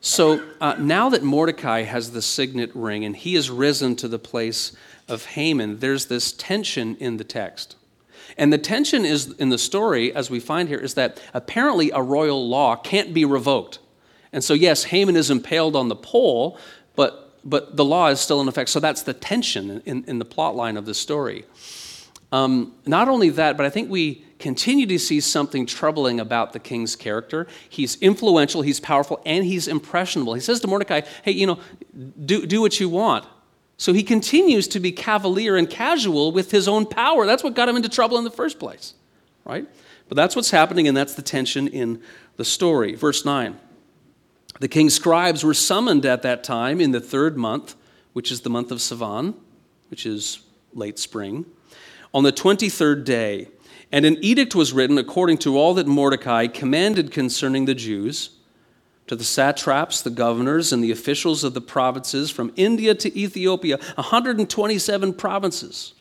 So 0.00 0.42
uh, 0.62 0.76
now 0.78 1.10
that 1.10 1.22
Mordecai 1.22 1.82
has 1.82 2.12
the 2.12 2.22
signet 2.22 2.70
ring 2.74 3.04
and 3.04 3.14
he 3.14 3.34
has 3.34 3.50
risen 3.50 3.96
to 3.96 4.08
the 4.08 4.18
place 4.18 4.74
of 5.06 5.26
Haman, 5.26 5.80
there's 5.80 6.06
this 6.06 6.32
tension 6.32 6.96
in 7.00 7.18
the 7.18 7.24
text. 7.24 7.76
And 8.38 8.50
the 8.50 8.56
tension 8.56 9.04
is 9.04 9.32
in 9.32 9.50
the 9.50 9.58
story, 9.58 10.10
as 10.14 10.30
we 10.30 10.40
find 10.40 10.70
here, 10.70 10.78
is 10.78 10.94
that 10.94 11.22
apparently 11.34 11.90
a 11.90 12.00
royal 12.00 12.48
law 12.48 12.76
can't 12.76 13.12
be 13.12 13.26
revoked. 13.26 13.78
And 14.32 14.42
so, 14.42 14.54
yes, 14.54 14.84
Haman 14.84 15.16
is 15.16 15.30
impaled 15.30 15.76
on 15.76 15.88
the 15.88 15.96
pole, 15.96 16.58
but 16.96 17.29
but 17.44 17.76
the 17.76 17.84
law 17.84 18.08
is 18.08 18.20
still 18.20 18.40
in 18.40 18.48
effect. 18.48 18.70
So 18.70 18.80
that's 18.80 19.02
the 19.02 19.14
tension 19.14 19.82
in, 19.86 20.04
in 20.04 20.18
the 20.18 20.24
plot 20.24 20.56
line 20.56 20.76
of 20.76 20.86
the 20.86 20.94
story. 20.94 21.44
Um, 22.32 22.74
not 22.86 23.08
only 23.08 23.30
that, 23.30 23.56
but 23.56 23.66
I 23.66 23.70
think 23.70 23.90
we 23.90 24.24
continue 24.38 24.86
to 24.86 24.98
see 24.98 25.20
something 25.20 25.66
troubling 25.66 26.20
about 26.20 26.52
the 26.52 26.58
king's 26.58 26.96
character. 26.96 27.46
He's 27.68 27.96
influential, 27.96 28.62
he's 28.62 28.80
powerful, 28.80 29.20
and 29.26 29.44
he's 29.44 29.68
impressionable. 29.68 30.34
He 30.34 30.40
says 30.40 30.60
to 30.60 30.68
Mordecai, 30.68 31.02
hey, 31.22 31.32
you 31.32 31.46
know, 31.46 31.58
do, 32.24 32.46
do 32.46 32.60
what 32.60 32.78
you 32.80 32.88
want. 32.88 33.26
So 33.76 33.92
he 33.92 34.02
continues 34.02 34.68
to 34.68 34.80
be 34.80 34.92
cavalier 34.92 35.56
and 35.56 35.68
casual 35.68 36.32
with 36.32 36.50
his 36.50 36.68
own 36.68 36.86
power. 36.86 37.26
That's 37.26 37.42
what 37.42 37.54
got 37.54 37.68
him 37.68 37.76
into 37.76 37.88
trouble 37.88 38.18
in 38.18 38.24
the 38.24 38.30
first 38.30 38.58
place, 38.58 38.94
right? 39.44 39.66
But 40.08 40.16
that's 40.16 40.36
what's 40.36 40.50
happening, 40.50 40.86
and 40.86 40.96
that's 40.96 41.14
the 41.14 41.22
tension 41.22 41.66
in 41.66 42.02
the 42.36 42.44
story. 42.44 42.94
Verse 42.94 43.24
9. 43.24 43.58
The 44.60 44.68
king's 44.68 44.94
scribes 44.94 45.42
were 45.42 45.54
summoned 45.54 46.04
at 46.04 46.22
that 46.22 46.44
time 46.44 46.80
in 46.80 46.92
the 46.92 47.00
third 47.00 47.36
month, 47.36 47.74
which 48.12 48.30
is 48.30 48.42
the 48.42 48.50
month 48.50 48.70
of 48.70 48.78
Sivan, 48.78 49.34
which 49.88 50.04
is 50.04 50.40
late 50.74 50.98
spring, 50.98 51.46
on 52.12 52.24
the 52.24 52.32
23rd 52.32 53.04
day. 53.04 53.48
And 53.90 54.04
an 54.04 54.22
edict 54.22 54.54
was 54.54 54.72
written 54.72 54.98
according 54.98 55.38
to 55.38 55.56
all 55.58 55.74
that 55.74 55.86
Mordecai 55.86 56.46
commanded 56.46 57.10
concerning 57.10 57.64
the 57.64 57.74
Jews 57.74 58.30
to 59.06 59.16
the 59.16 59.24
satraps, 59.24 60.02
the 60.02 60.10
governors, 60.10 60.72
and 60.72 60.84
the 60.84 60.92
officials 60.92 61.42
of 61.42 61.54
the 61.54 61.60
provinces 61.60 62.30
from 62.30 62.52
India 62.54 62.94
to 62.94 63.18
Ethiopia, 63.18 63.78
127 63.96 65.14
provinces. 65.14 65.94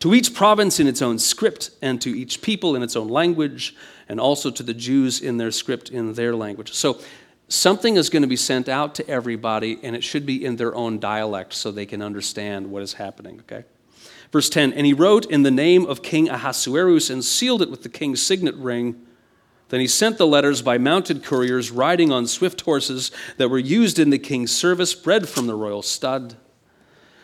To 0.00 0.12
each 0.12 0.34
province 0.34 0.80
in 0.80 0.88
its 0.88 1.00
own 1.00 1.20
script, 1.20 1.70
and 1.80 2.00
to 2.00 2.10
each 2.10 2.42
people 2.42 2.74
in 2.74 2.82
its 2.82 2.96
own 2.96 3.06
language, 3.06 3.76
and 4.08 4.18
also 4.18 4.50
to 4.50 4.62
the 4.64 4.74
Jews 4.74 5.20
in 5.20 5.36
their 5.36 5.52
script 5.52 5.90
in 5.90 6.14
their 6.14 6.34
language. 6.34 6.72
So 6.72 6.98
something 7.48 7.96
is 7.96 8.10
going 8.10 8.22
to 8.22 8.28
be 8.28 8.36
sent 8.36 8.68
out 8.68 8.94
to 8.96 9.08
everybody, 9.08 9.78
and 9.82 9.94
it 9.94 10.04
should 10.04 10.26
be 10.26 10.44
in 10.44 10.56
their 10.56 10.74
own 10.74 10.98
dialect 10.98 11.54
so 11.54 11.70
they 11.70 11.86
can 11.86 12.02
understand 12.02 12.70
what 12.70 12.82
is 12.82 12.94
happening, 12.94 13.40
okay? 13.40 13.64
Verse 14.32 14.50
10 14.50 14.72
And 14.72 14.86
he 14.86 14.92
wrote 14.92 15.26
in 15.26 15.44
the 15.44 15.50
name 15.50 15.86
of 15.86 16.02
King 16.02 16.28
Ahasuerus 16.28 17.10
and 17.10 17.24
sealed 17.24 17.62
it 17.62 17.70
with 17.70 17.82
the 17.82 17.88
king's 17.88 18.20
signet 18.20 18.56
ring. 18.56 19.00
Then 19.68 19.80
he 19.80 19.86
sent 19.86 20.18
the 20.18 20.26
letters 20.26 20.60
by 20.60 20.76
mounted 20.76 21.24
couriers 21.24 21.70
riding 21.70 22.12
on 22.12 22.26
swift 22.26 22.62
horses 22.62 23.10
that 23.36 23.48
were 23.48 23.58
used 23.58 23.98
in 23.98 24.10
the 24.10 24.18
king's 24.18 24.52
service, 24.52 24.94
bred 24.94 25.28
from 25.28 25.46
the 25.46 25.54
royal 25.54 25.82
stud. 25.82 26.36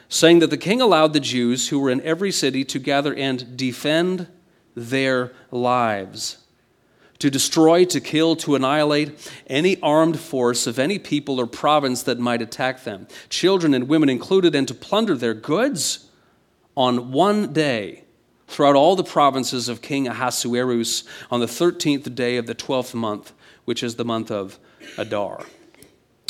saying 0.08 0.40
that 0.40 0.50
the 0.50 0.56
king 0.56 0.80
allowed 0.80 1.12
the 1.12 1.20
Jews 1.20 1.68
who 1.68 1.78
were 1.78 1.90
in 1.90 2.00
every 2.02 2.32
city 2.32 2.64
to 2.64 2.78
gather 2.78 3.14
and 3.14 3.56
defend 3.56 4.26
their 4.74 5.32
lives, 5.50 6.39
to 7.20 7.30
destroy, 7.30 7.84
to 7.84 8.00
kill, 8.00 8.34
to 8.36 8.54
annihilate 8.56 9.30
any 9.46 9.80
armed 9.80 10.18
force 10.18 10.66
of 10.66 10.78
any 10.78 10.98
people 10.98 11.40
or 11.40 11.46
province 11.46 12.02
that 12.02 12.18
might 12.18 12.42
attack 12.42 12.84
them, 12.84 13.06
children 13.28 13.72
and 13.72 13.88
women 13.88 14.08
included, 14.08 14.54
and 14.54 14.66
to 14.66 14.74
plunder 14.74 15.14
their 15.14 15.34
goods 15.34 16.10
on 16.76 17.12
one 17.12 17.52
day 17.52 18.04
throughout 18.48 18.74
all 18.74 18.96
the 18.96 19.04
provinces 19.04 19.68
of 19.68 19.80
King 19.80 20.08
Ahasuerus 20.08 21.04
on 21.30 21.40
the 21.40 21.46
13th 21.46 22.14
day 22.14 22.36
of 22.36 22.46
the 22.46 22.54
12th 22.54 22.94
month, 22.94 23.32
which 23.64 23.82
is 23.82 23.94
the 23.94 24.04
month 24.04 24.30
of 24.30 24.58
Adar. 24.98 25.44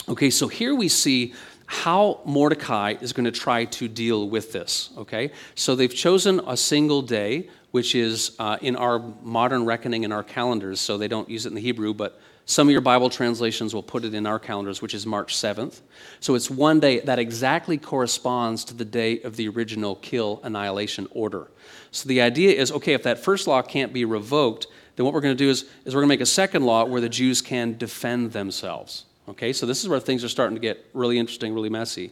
Okay, 0.08 0.28
so 0.28 0.48
here 0.48 0.74
we 0.74 0.88
see 0.88 1.32
how 1.66 2.20
Mordecai 2.24 2.96
is 3.00 3.12
going 3.12 3.24
to 3.24 3.30
try 3.30 3.64
to 3.64 3.86
deal 3.86 4.28
with 4.28 4.52
this. 4.52 4.90
Okay, 4.98 5.30
so 5.54 5.76
they've 5.76 5.94
chosen 5.94 6.40
a 6.46 6.56
single 6.56 7.00
day, 7.00 7.48
which 7.70 7.94
is 7.94 8.36
uh, 8.38 8.58
in 8.60 8.76
our 8.76 8.98
modern 9.22 9.64
reckoning 9.64 10.04
in 10.04 10.12
our 10.12 10.22
calendars, 10.22 10.80
so 10.80 10.98
they 10.98 11.08
don't 11.08 11.28
use 11.28 11.46
it 11.46 11.50
in 11.50 11.54
the 11.54 11.60
Hebrew, 11.60 11.94
but 11.94 12.20
some 12.46 12.66
of 12.66 12.72
your 12.72 12.80
Bible 12.80 13.10
translations 13.10 13.74
will 13.74 13.82
put 13.82 14.04
it 14.04 14.12
in 14.12 14.26
our 14.26 14.40
calendars, 14.40 14.82
which 14.82 14.92
is 14.92 15.06
March 15.06 15.36
7th. 15.36 15.82
So 16.18 16.34
it's 16.34 16.50
one 16.50 16.80
day 16.80 16.98
that 17.00 17.20
exactly 17.20 17.78
corresponds 17.78 18.64
to 18.64 18.74
the 18.74 18.84
day 18.84 19.20
of 19.22 19.36
the 19.36 19.48
original 19.48 19.94
kill 19.96 20.40
annihilation 20.42 21.06
order. 21.12 21.48
So 21.92 22.08
the 22.08 22.20
idea 22.20 22.52
is 22.52 22.72
okay, 22.72 22.94
if 22.94 23.04
that 23.04 23.20
first 23.20 23.46
law 23.46 23.62
can't 23.62 23.92
be 23.92 24.04
revoked, 24.04 24.66
then 24.96 25.04
what 25.04 25.14
we're 25.14 25.20
going 25.20 25.36
to 25.36 25.44
do 25.44 25.48
is, 25.48 25.62
is 25.84 25.94
we're 25.94 26.00
going 26.00 26.08
to 26.08 26.14
make 26.14 26.20
a 26.20 26.26
second 26.26 26.64
law 26.64 26.84
where 26.84 27.00
the 27.00 27.08
Jews 27.08 27.40
can 27.40 27.78
defend 27.78 28.32
themselves. 28.32 29.04
Okay, 29.28 29.52
so 29.52 29.64
this 29.64 29.82
is 29.82 29.88
where 29.88 30.00
things 30.00 30.24
are 30.24 30.28
starting 30.28 30.56
to 30.56 30.60
get 30.60 30.84
really 30.92 31.18
interesting, 31.18 31.54
really 31.54 31.70
messy. 31.70 32.10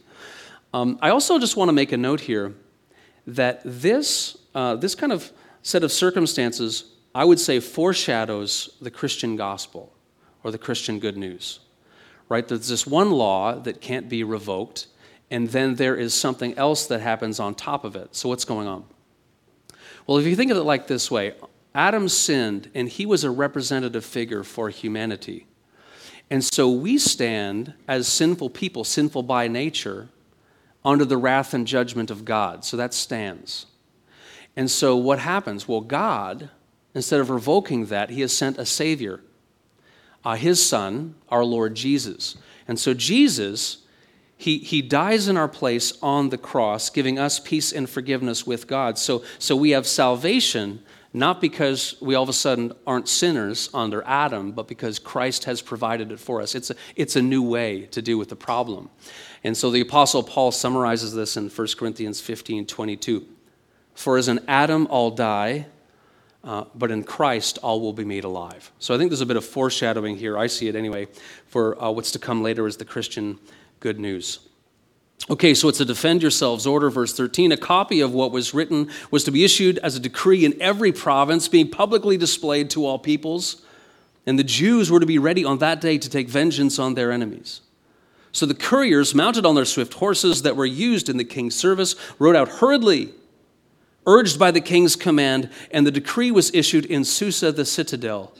Um, 0.73 0.97
I 1.01 1.09
also 1.09 1.37
just 1.37 1.57
want 1.57 1.67
to 1.67 1.73
make 1.73 1.91
a 1.91 1.97
note 1.97 2.21
here 2.21 2.53
that 3.27 3.61
this, 3.65 4.37
uh, 4.55 4.75
this 4.75 4.95
kind 4.95 5.11
of 5.11 5.31
set 5.61 5.83
of 5.83 5.91
circumstances, 5.91 6.91
I 7.13 7.25
would 7.25 7.39
say, 7.39 7.59
foreshadows 7.59 8.77
the 8.81 8.91
Christian 8.91 9.35
gospel 9.35 9.93
or 10.43 10.51
the 10.51 10.57
Christian 10.57 10.99
good 10.99 11.17
news. 11.17 11.59
Right? 12.27 12.47
There's 12.47 12.67
this 12.67 12.85
one 12.85 13.11
law 13.11 13.55
that 13.55 13.81
can't 13.81 14.07
be 14.07 14.23
revoked, 14.23 14.87
and 15.31 15.49
then 15.49 15.75
there 15.75 15.95
is 15.95 16.13
something 16.13 16.55
else 16.57 16.85
that 16.87 17.01
happens 17.01 17.39
on 17.39 17.55
top 17.55 17.83
of 17.83 17.95
it. 17.95 18.15
So, 18.15 18.29
what's 18.29 18.45
going 18.45 18.67
on? 18.67 18.85
Well, 20.05 20.17
if 20.17 20.25
you 20.25 20.35
think 20.35 20.51
of 20.51 20.57
it 20.57 20.63
like 20.63 20.87
this 20.87 21.09
way 21.09 21.33
Adam 21.73 22.09
sinned, 22.09 22.69
and 22.73 22.89
he 22.89 23.05
was 23.05 23.23
a 23.23 23.29
representative 23.29 24.03
figure 24.03 24.43
for 24.43 24.69
humanity. 24.69 25.47
And 26.29 26.43
so 26.43 26.69
we 26.69 26.97
stand 26.97 27.73
as 27.87 28.07
sinful 28.07 28.51
people, 28.51 28.83
sinful 28.83 29.23
by 29.23 29.47
nature, 29.47 30.09
under 30.85 31.05
the 31.05 31.17
wrath 31.17 31.53
and 31.53 31.65
judgment 31.65 32.11
of 32.11 32.25
God. 32.25 32.63
So 32.63 32.77
that 32.77 32.93
stands. 32.93 33.65
And 34.59 34.69
so 34.69 34.97
what 34.97 35.19
happens? 35.19 35.69
Well, 35.69 35.79
God, 35.79 36.49
instead 36.93 37.21
of 37.21 37.29
revoking 37.29 37.85
that, 37.85 38.09
He 38.09 38.19
has 38.19 38.35
sent 38.35 38.57
a 38.57 38.65
Savior, 38.65 39.21
uh, 40.25 40.35
His 40.35 40.67
Son, 40.67 41.15
our 41.29 41.45
Lord 41.45 41.75
Jesus. 41.75 42.35
And 42.67 42.77
so 42.77 42.93
Jesus, 42.93 43.77
he, 44.35 44.57
he 44.57 44.81
dies 44.81 45.29
in 45.29 45.37
our 45.37 45.47
place 45.47 45.97
on 46.01 46.27
the 46.27 46.37
cross, 46.37 46.89
giving 46.89 47.17
us 47.17 47.39
peace 47.39 47.71
and 47.71 47.89
forgiveness 47.89 48.45
with 48.45 48.67
God. 48.67 48.97
So, 48.97 49.23
so 49.37 49.55
we 49.55 49.69
have 49.69 49.87
salvation 49.87 50.83
not 51.13 51.39
because 51.39 51.95
we 52.01 52.15
all 52.15 52.23
of 52.23 52.29
a 52.29 52.33
sudden 52.33 52.73
aren't 52.85 53.07
sinners 53.07 53.69
under 53.73 54.03
Adam, 54.03 54.51
but 54.51 54.67
because 54.67 54.99
Christ 54.99 55.45
has 55.45 55.61
provided 55.61 56.11
it 56.11 56.19
for 56.19 56.41
us. 56.41 56.53
It's 56.53 56.69
a, 56.69 56.75
it's 56.97 57.15
a 57.15 57.21
new 57.21 57.43
way 57.43 57.85
to 57.91 58.01
deal 58.01 58.17
with 58.17 58.27
the 58.27 58.35
problem. 58.35 58.89
And 59.41 59.55
so 59.55 59.71
the 59.71 59.79
Apostle 59.79 60.21
Paul 60.21 60.51
summarizes 60.51 61.13
this 61.13 61.37
in 61.37 61.47
1 61.47 61.67
Corinthians 61.77 62.19
15 62.19 62.65
22. 62.65 63.25
For 63.99 64.17
as 64.17 64.29
in 64.29 64.39
Adam 64.47 64.87
all 64.89 65.11
die, 65.11 65.65
uh, 66.45 66.63
but 66.73 66.89
in 66.89 67.03
Christ 67.03 67.57
all 67.61 67.81
will 67.81 67.91
be 67.91 68.05
made 68.05 68.23
alive. 68.23 68.71
So 68.79 68.95
I 68.95 68.97
think 68.97 69.09
there's 69.09 69.19
a 69.19 69.25
bit 69.25 69.35
of 69.35 69.43
foreshadowing 69.43 70.15
here. 70.15 70.37
I 70.37 70.47
see 70.47 70.69
it 70.69 70.75
anyway, 70.77 71.09
for 71.47 71.83
uh, 71.83 71.91
what's 71.91 72.11
to 72.11 72.19
come 72.19 72.41
later 72.41 72.65
as 72.65 72.77
the 72.77 72.85
Christian 72.85 73.37
good 73.81 73.99
news. 73.99 74.39
Okay, 75.29 75.53
so 75.53 75.67
it's 75.67 75.81
a 75.81 75.85
defend 75.85 76.21
yourselves 76.21 76.65
order, 76.65 76.89
verse 76.89 77.13
13. 77.13 77.51
A 77.51 77.57
copy 77.57 77.99
of 77.99 78.13
what 78.13 78.31
was 78.31 78.53
written 78.53 78.89
was 79.11 79.25
to 79.25 79.31
be 79.31 79.43
issued 79.43 79.79
as 79.79 79.97
a 79.97 79.99
decree 79.99 80.45
in 80.45 80.55
every 80.61 80.93
province, 80.93 81.49
being 81.49 81.69
publicly 81.69 82.15
displayed 82.15 82.69
to 82.69 82.85
all 82.85 82.99
peoples. 82.99 83.63
And 84.25 84.39
the 84.39 84.45
Jews 84.45 84.89
were 84.89 85.01
to 85.01 85.05
be 85.05 85.19
ready 85.19 85.43
on 85.43 85.57
that 85.57 85.81
day 85.81 85.97
to 85.97 86.09
take 86.09 86.29
vengeance 86.29 86.79
on 86.79 86.93
their 86.93 87.11
enemies. 87.11 87.59
So 88.31 88.45
the 88.45 88.53
couriers, 88.53 89.13
mounted 89.13 89.45
on 89.45 89.55
their 89.55 89.65
swift 89.65 89.95
horses 89.95 90.43
that 90.43 90.55
were 90.55 90.65
used 90.65 91.09
in 91.09 91.17
the 91.17 91.25
king's 91.25 91.55
service, 91.55 91.97
rode 92.17 92.37
out 92.37 92.47
hurriedly, 92.47 93.11
urged 94.05 94.39
by 94.39 94.51
the 94.51 94.61
king's 94.61 94.95
command, 94.95 95.49
and 95.71 95.85
the 95.85 95.91
decree 95.91 96.31
was 96.31 96.53
issued 96.53 96.85
in 96.85 97.03
Susa, 97.05 97.51
the 97.51 97.65
citadel. 97.65 98.33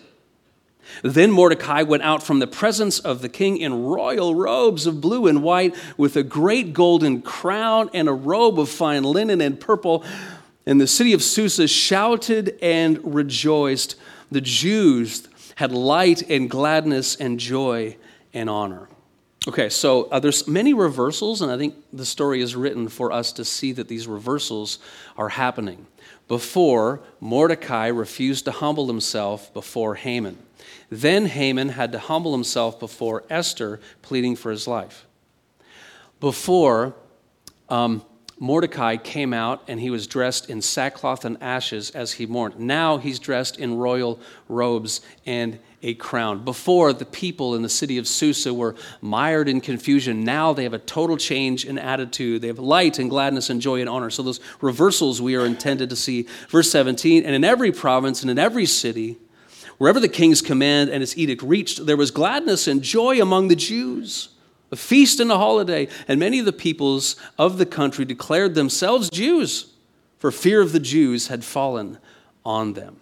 Then 1.03 1.31
Mordecai 1.31 1.83
went 1.83 2.03
out 2.03 2.23
from 2.23 2.39
the 2.39 2.47
presence 2.47 2.99
of 2.99 3.21
the 3.21 3.29
king 3.29 3.57
in 3.57 3.83
royal 3.83 4.35
robes 4.35 4.85
of 4.85 4.99
blue 4.99 5.27
and 5.27 5.43
white, 5.43 5.75
with 5.97 6.15
a 6.15 6.23
great 6.23 6.73
golden 6.73 7.21
crown 7.21 7.89
and 7.93 8.09
a 8.09 8.13
robe 8.13 8.59
of 8.59 8.69
fine 8.69 9.03
linen 9.03 9.39
and 9.39 9.59
purple. 9.59 10.03
And 10.65 10.81
the 10.81 10.87
city 10.87 11.13
of 11.13 11.23
Susa 11.23 11.67
shouted 11.67 12.57
and 12.61 12.99
rejoiced. 13.15 13.95
The 14.31 14.41
Jews 14.41 15.27
had 15.55 15.71
light 15.71 16.29
and 16.29 16.49
gladness 16.49 17.15
and 17.15 17.39
joy 17.39 17.95
and 18.33 18.49
honor. 18.49 18.88
Okay, 19.49 19.69
so 19.69 20.03
uh, 20.11 20.19
there's 20.19 20.47
many 20.47 20.75
reversals, 20.75 21.41
and 21.41 21.51
I 21.51 21.57
think 21.57 21.73
the 21.91 22.05
story 22.05 22.39
is 22.39 22.55
written 22.55 22.87
for 22.87 23.11
us 23.11 23.31
to 23.31 23.43
see 23.43 23.71
that 23.71 23.87
these 23.87 24.05
reversals 24.05 24.77
are 25.17 25.29
happening. 25.29 25.87
Before, 26.27 27.01
Mordecai 27.19 27.87
refused 27.87 28.45
to 28.45 28.51
humble 28.51 28.85
himself 28.85 29.51
before 29.51 29.95
Haman. 29.95 30.37
Then 30.91 31.25
Haman 31.25 31.69
had 31.69 31.91
to 31.93 31.97
humble 31.97 32.31
himself 32.31 32.79
before 32.79 33.23
Esther, 33.27 33.79
pleading 34.03 34.35
for 34.35 34.51
his 34.51 34.67
life. 34.67 35.07
Before, 36.19 36.93
um, 37.69 38.03
Mordecai 38.37 38.97
came 38.97 39.33
out 39.33 39.63
and 39.67 39.79
he 39.79 39.89
was 39.89 40.05
dressed 40.05 40.47
in 40.47 40.61
sackcloth 40.61 41.25
and 41.25 41.41
ashes 41.41 41.89
as 41.89 42.11
he 42.11 42.27
mourned. 42.27 42.59
Now 42.59 42.97
he's 42.97 43.17
dressed 43.17 43.57
in 43.57 43.77
royal 43.77 44.19
robes 44.47 45.01
and 45.25 45.57
a 45.81 45.93
crown. 45.93 46.43
Before, 46.43 46.91
the 46.91 47.05
people 47.05 47.55
in 47.55 47.61
the 47.61 47.69
city 47.69 47.97
of 47.97 48.07
Susa 48.07 48.53
were 48.53 48.75
mired 49.01 49.47
in 49.47 49.61
confusion. 49.61 50.23
Now 50.23 50.53
they 50.53 50.63
have 50.63 50.73
a 50.73 50.79
total 50.79 51.15
change 51.15 51.65
in 51.65 51.77
attitude. 51.77 52.41
They 52.41 52.47
have 52.47 52.59
light 52.59 52.99
and 52.99 53.09
gladness 53.09 53.49
and 53.49 53.61
joy 53.61 53.79
and 53.79 53.89
honor. 53.89 54.09
So, 54.09 54.23
those 54.23 54.41
reversals 54.61 55.21
we 55.21 55.35
are 55.35 55.45
intended 55.45 55.89
to 55.89 55.95
see. 55.95 56.27
Verse 56.49 56.69
17 56.71 57.23
And 57.25 57.33
in 57.33 57.43
every 57.43 57.71
province 57.71 58.21
and 58.21 58.29
in 58.29 58.37
every 58.37 58.65
city, 58.65 59.17
Wherever 59.79 60.01
the 60.01 60.09
king's 60.09 60.41
command 60.41 60.89
and 60.89 60.99
his 61.01 61.17
edict 61.17 61.41
reached, 61.41 61.85
there 61.85 61.97
was 61.97 62.11
gladness 62.11 62.67
and 62.67 62.83
joy 62.83 63.21
among 63.21 63.47
the 63.47 63.55
Jews, 63.55 64.29
a 64.73 64.75
feast 64.75 65.21
and 65.21 65.31
a 65.31 65.37
holiday, 65.37 65.87
and 66.07 66.19
many 66.19 66.37
of 66.37 66.45
the 66.45 66.51
peoples 66.51 67.15
of 67.37 67.57
the 67.57 67.65
country 67.65 68.03
declared 68.03 68.55
themselves 68.55 69.09
Jews, 69.09 69.71
for 70.17 70.31
fear 70.31 70.61
of 70.61 70.73
the 70.73 70.81
Jews 70.81 71.27
had 71.29 71.45
fallen 71.45 71.97
on 72.45 72.73
them. 72.73 72.97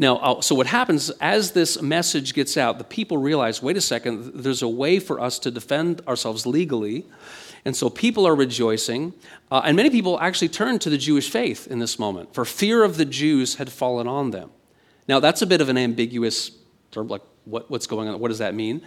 Now, 0.00 0.16
uh, 0.16 0.40
so 0.40 0.54
what 0.54 0.66
happens 0.66 1.10
as 1.20 1.50
this 1.50 1.82
message 1.82 2.32
gets 2.32 2.56
out, 2.56 2.78
the 2.78 2.84
people 2.84 3.18
realize 3.18 3.62
wait 3.62 3.76
a 3.76 3.82
second, 3.82 4.32
there's 4.32 4.62
a 4.62 4.68
way 4.68 4.98
for 4.98 5.20
us 5.20 5.38
to 5.40 5.50
defend 5.50 6.00
ourselves 6.08 6.46
legally. 6.46 7.04
And 7.66 7.76
so 7.76 7.90
people 7.90 8.26
are 8.26 8.34
rejoicing. 8.34 9.12
Uh, 9.50 9.60
and 9.62 9.76
many 9.76 9.90
people 9.90 10.18
actually 10.18 10.48
turn 10.48 10.78
to 10.78 10.88
the 10.88 10.96
Jewish 10.96 11.28
faith 11.28 11.66
in 11.66 11.80
this 11.80 11.98
moment, 11.98 12.32
for 12.32 12.46
fear 12.46 12.82
of 12.82 12.96
the 12.96 13.04
Jews 13.04 13.56
had 13.56 13.70
fallen 13.70 14.08
on 14.08 14.30
them. 14.30 14.50
Now, 15.06 15.20
that's 15.20 15.42
a 15.42 15.46
bit 15.46 15.60
of 15.60 15.68
an 15.68 15.76
ambiguous 15.76 16.50
term, 16.92 17.08
like 17.08 17.22
what, 17.44 17.70
what's 17.70 17.86
going 17.86 18.08
on? 18.08 18.18
What 18.18 18.28
does 18.28 18.38
that 18.38 18.54
mean? 18.54 18.80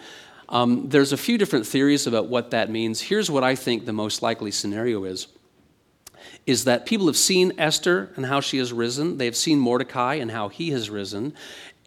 Um, 0.50 0.90
there's 0.90 1.14
a 1.14 1.18
few 1.18 1.38
different 1.38 1.68
theories 1.68 2.08
about 2.08 2.28
what 2.28 2.50
that 2.50 2.72
means. 2.72 3.02
Here's 3.02 3.30
what 3.30 3.44
I 3.44 3.54
think 3.54 3.86
the 3.86 3.94
most 3.94 4.24
likely 4.24 4.50
scenario 4.50 5.04
is 5.04 5.28
is 6.46 6.66
that 6.66 6.86
people 6.86 7.08
have 7.08 7.18
seen 7.18 7.54
Esther 7.58 8.12
and 8.16 8.26
how 8.26 8.40
she 8.40 8.58
has 8.58 8.74
risen. 8.74 9.18
They've 9.18 9.36
seen 9.36 9.60
Mordecai 9.60 10.16
and 10.16 10.32
how 10.32 10.50
he 10.50 10.72
has 10.72 10.90
risen. 10.90 11.34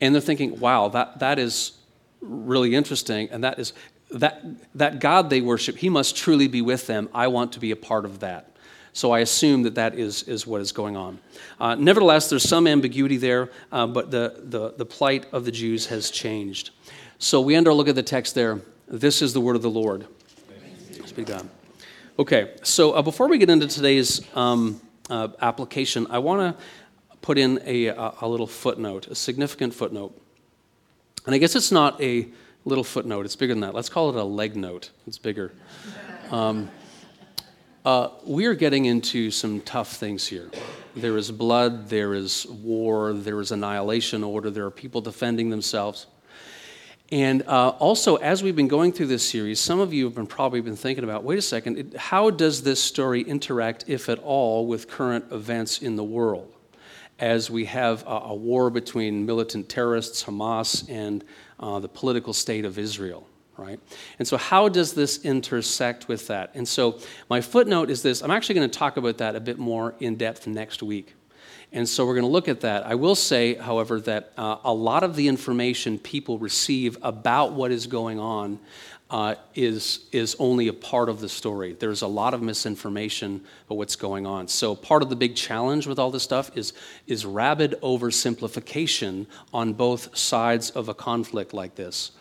And 0.00 0.14
they're 0.14 0.22
thinking, 0.22 0.58
wow, 0.60 0.88
that, 0.88 1.18
that 1.20 1.38
is 1.38 1.72
really 2.20 2.74
interesting. 2.74 3.28
And 3.30 3.44
that 3.44 3.58
is 3.58 3.72
that, 4.10 4.44
that 4.74 5.00
God 5.00 5.30
they 5.30 5.40
worship, 5.40 5.76
he 5.76 5.88
must 5.88 6.16
truly 6.16 6.48
be 6.48 6.62
with 6.62 6.86
them. 6.86 7.08
I 7.12 7.26
want 7.28 7.52
to 7.52 7.60
be 7.60 7.70
a 7.70 7.76
part 7.76 8.04
of 8.04 8.20
that. 8.20 8.52
So 8.92 9.10
I 9.10 9.18
assume 9.18 9.64
that 9.64 9.74
that 9.74 9.94
is, 9.94 10.22
is 10.22 10.46
what 10.46 10.60
is 10.60 10.72
going 10.72 10.96
on. 10.96 11.18
Uh, 11.60 11.74
nevertheless, 11.74 12.30
there's 12.30 12.48
some 12.48 12.66
ambiguity 12.66 13.18
there, 13.18 13.50
uh, 13.70 13.86
but 13.86 14.10
the, 14.10 14.40
the, 14.44 14.72
the 14.72 14.86
plight 14.86 15.26
of 15.32 15.44
the 15.44 15.52
Jews 15.52 15.86
has 15.86 16.10
changed. 16.10 16.70
So 17.18 17.40
we 17.40 17.54
end 17.54 17.68
our 17.68 17.74
look 17.74 17.88
at 17.88 17.94
the 17.94 18.02
text 18.02 18.34
there. 18.34 18.60
This 18.88 19.20
is 19.20 19.34
the 19.34 19.40
word 19.40 19.56
of 19.56 19.62
the 19.62 19.70
Lord. 19.70 20.06
Speak 21.04 21.26
God. 21.26 21.48
Okay, 22.18 22.54
so 22.62 22.92
uh, 22.92 23.02
before 23.02 23.28
we 23.28 23.36
get 23.36 23.50
into 23.50 23.66
today's 23.66 24.22
um, 24.34 24.80
uh, 25.10 25.28
application, 25.42 26.06
I 26.08 26.18
want 26.18 26.56
to 26.56 26.64
put 27.20 27.36
in 27.36 27.60
a, 27.66 27.88
a 27.88 28.26
little 28.26 28.46
footnote, 28.46 29.08
a 29.08 29.14
significant 29.14 29.74
footnote. 29.74 30.18
And 31.26 31.34
I 31.34 31.38
guess 31.38 31.54
it's 31.54 31.70
not 31.70 32.00
a 32.00 32.28
little 32.64 32.84
footnote, 32.84 33.26
it's 33.26 33.36
bigger 33.36 33.52
than 33.52 33.60
that. 33.60 33.74
Let's 33.74 33.90
call 33.90 34.08
it 34.08 34.16
a 34.16 34.24
leg 34.24 34.56
note. 34.56 34.92
It's 35.06 35.18
bigger. 35.18 35.52
Um, 36.30 36.70
Uh, 37.84 38.10
we 38.24 38.46
are 38.46 38.54
getting 38.54 38.86
into 38.86 39.30
some 39.30 39.60
tough 39.60 39.92
things 39.92 40.26
here. 40.26 40.50
There 40.96 41.16
is 41.16 41.30
blood, 41.30 41.88
there 41.88 42.14
is 42.14 42.44
war, 42.44 43.12
there 43.12 43.40
is 43.40 43.52
annihilation 43.52 44.24
order, 44.24 44.50
there 44.50 44.64
are 44.64 44.72
people 44.72 45.00
defending 45.00 45.50
themselves. 45.50 46.06
And 47.12 47.42
uh, 47.46 47.68
also, 47.78 48.16
as 48.16 48.42
we've 48.42 48.56
been 48.56 48.66
going 48.66 48.92
through 48.92 49.06
this 49.06 49.28
series, 49.28 49.60
some 49.60 49.78
of 49.78 49.92
you 49.92 50.04
have 50.06 50.14
been 50.16 50.26
probably 50.26 50.60
been 50.60 50.76
thinking 50.76 51.04
about 51.04 51.22
wait 51.22 51.38
a 51.38 51.42
second, 51.42 51.94
how 51.96 52.30
does 52.30 52.62
this 52.62 52.82
story 52.82 53.22
interact, 53.22 53.84
if 53.86 54.08
at 54.08 54.18
all, 54.18 54.66
with 54.66 54.88
current 54.88 55.24
events 55.30 55.82
in 55.82 55.94
the 55.94 56.04
world? 56.04 56.52
As 57.18 57.48
we 57.48 57.64
have 57.66 58.02
a, 58.06 58.10
a 58.24 58.34
war 58.34 58.70
between 58.70 59.24
militant 59.24 59.68
terrorists, 59.68 60.24
Hamas, 60.24 60.88
and 60.90 61.24
uh, 61.60 61.78
the 61.78 61.88
political 61.88 62.32
state 62.32 62.64
of 62.64 62.76
Israel, 62.76 63.26
right? 63.56 63.78
And 64.18 64.26
so, 64.26 64.36
how 64.36 64.68
does 64.68 64.92
this 64.92 65.24
intersect 65.24 66.08
with 66.08 66.26
that? 66.26 66.50
And 66.54 66.66
so, 66.66 66.98
my 67.30 67.40
footnote 67.40 67.88
is 67.88 68.02
this 68.02 68.20
I'm 68.20 68.32
actually 68.32 68.56
going 68.56 68.68
to 68.68 68.78
talk 68.78 68.96
about 68.96 69.18
that 69.18 69.36
a 69.36 69.40
bit 69.40 69.58
more 69.58 69.94
in 70.00 70.16
depth 70.16 70.48
next 70.48 70.82
week. 70.82 71.14
And 71.72 71.88
so 71.88 72.06
we're 72.06 72.14
going 72.14 72.24
to 72.24 72.30
look 72.30 72.48
at 72.48 72.60
that. 72.60 72.86
I 72.86 72.94
will 72.94 73.14
say, 73.14 73.54
however, 73.54 74.00
that 74.02 74.32
uh, 74.36 74.58
a 74.64 74.72
lot 74.72 75.02
of 75.02 75.16
the 75.16 75.28
information 75.28 75.98
people 75.98 76.38
receive 76.38 76.96
about 77.02 77.52
what 77.52 77.70
is 77.70 77.86
going 77.86 78.18
on 78.18 78.58
uh, 79.10 79.36
is, 79.54 80.00
is 80.10 80.34
only 80.38 80.68
a 80.68 80.72
part 80.72 81.08
of 81.08 81.20
the 81.20 81.28
story. 81.28 81.76
There's 81.78 82.02
a 82.02 82.08
lot 82.08 82.34
of 82.34 82.42
misinformation 82.42 83.44
about 83.66 83.76
what's 83.76 83.96
going 83.96 84.26
on. 84.26 84.48
So 84.48 84.74
part 84.74 85.02
of 85.02 85.10
the 85.10 85.16
big 85.16 85.36
challenge 85.36 85.86
with 85.86 85.98
all 85.98 86.10
this 86.10 86.22
stuff 86.22 86.50
is, 86.56 86.72
is 87.06 87.24
rabid 87.24 87.76
oversimplification 87.82 89.26
on 89.52 89.74
both 89.74 90.16
sides 90.16 90.70
of 90.70 90.88
a 90.88 90.94
conflict 90.94 91.52
like 91.52 91.76
this. 91.76 92.12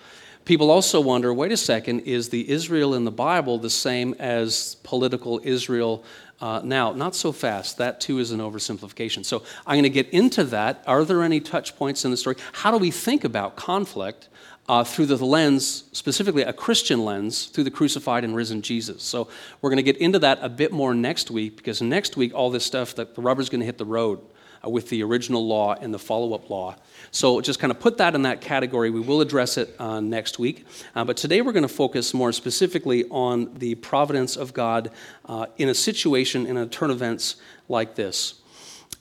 People 0.45 0.69
also 0.69 1.01
wonder 1.01 1.33
wait 1.33 1.51
a 1.51 1.57
second, 1.57 2.01
is 2.01 2.29
the 2.29 2.47
Israel 2.47 2.93
in 2.93 3.03
the 3.03 3.09
Bible 3.09 3.57
the 3.57 3.69
same 3.69 4.13
as 4.19 4.75
political 4.83 5.41
Israel 5.43 6.03
uh, 6.41 6.61
now, 6.63 6.91
not 6.91 7.15
so 7.15 7.31
fast. 7.31 7.77
That 7.77 8.01
too 8.01 8.19
is 8.19 8.31
an 8.31 8.39
oversimplification. 8.39 9.23
So 9.23 9.43
I'm 9.65 9.75
going 9.75 9.83
to 9.83 9.89
get 9.89 10.09
into 10.09 10.43
that. 10.45 10.83
Are 10.85 11.05
there 11.05 11.23
any 11.23 11.39
touch 11.39 11.75
points 11.77 12.03
in 12.03 12.11
the 12.11 12.17
story? 12.17 12.35
How 12.51 12.71
do 12.71 12.77
we 12.77 12.91
think 12.91 13.23
about 13.23 13.55
conflict 13.55 14.27
uh, 14.67 14.83
through 14.83 15.05
the 15.05 15.17
lens, 15.23 15.85
specifically 15.93 16.41
a 16.41 16.51
Christian 16.51 17.05
lens, 17.05 17.45
through 17.45 17.63
the 17.63 17.71
crucified 17.71 18.23
and 18.23 18.35
risen 18.35 18.61
Jesus? 18.61 19.01
So 19.03 19.29
we're 19.61 19.69
going 19.69 19.77
to 19.77 19.83
get 19.83 19.97
into 19.97 20.19
that 20.19 20.39
a 20.41 20.49
bit 20.49 20.73
more 20.73 20.93
next 20.93 21.31
week 21.31 21.55
because 21.55 21.81
next 21.81 22.17
week, 22.17 22.33
all 22.33 22.49
this 22.49 22.65
stuff, 22.65 22.95
that 22.95 23.15
the 23.15 23.21
rubber's 23.21 23.49
going 23.49 23.61
to 23.61 23.65
hit 23.65 23.77
the 23.77 23.85
road 23.85 24.19
with 24.65 24.89
the 24.89 25.03
original 25.03 25.45
law 25.45 25.73
and 25.73 25.93
the 25.93 25.99
follow 25.99 26.33
up 26.33 26.49
law. 26.49 26.75
So 27.11 27.39
just 27.41 27.59
kind 27.59 27.71
of 27.71 27.79
put 27.79 27.97
that 27.97 28.15
in 28.15 28.23
that 28.23 28.41
category. 28.41 28.89
We 28.89 28.99
will 28.99 29.21
address 29.21 29.57
it 29.57 29.75
uh, 29.79 29.99
next 29.99 30.39
week. 30.39 30.65
Uh, 30.95 31.03
but 31.05 31.17
today 31.17 31.41
we're 31.41 31.53
going 31.53 31.63
to 31.63 31.67
focus 31.67 32.13
more 32.13 32.31
specifically 32.31 33.05
on 33.09 33.53
the 33.55 33.75
providence 33.75 34.35
of 34.35 34.53
God 34.53 34.91
uh, 35.25 35.45
in 35.57 35.69
a 35.69 35.73
situation, 35.73 36.45
in 36.45 36.57
a 36.57 36.65
turn 36.65 36.89
of 36.89 36.97
events 36.97 37.35
like 37.69 37.95
this. 37.95 38.41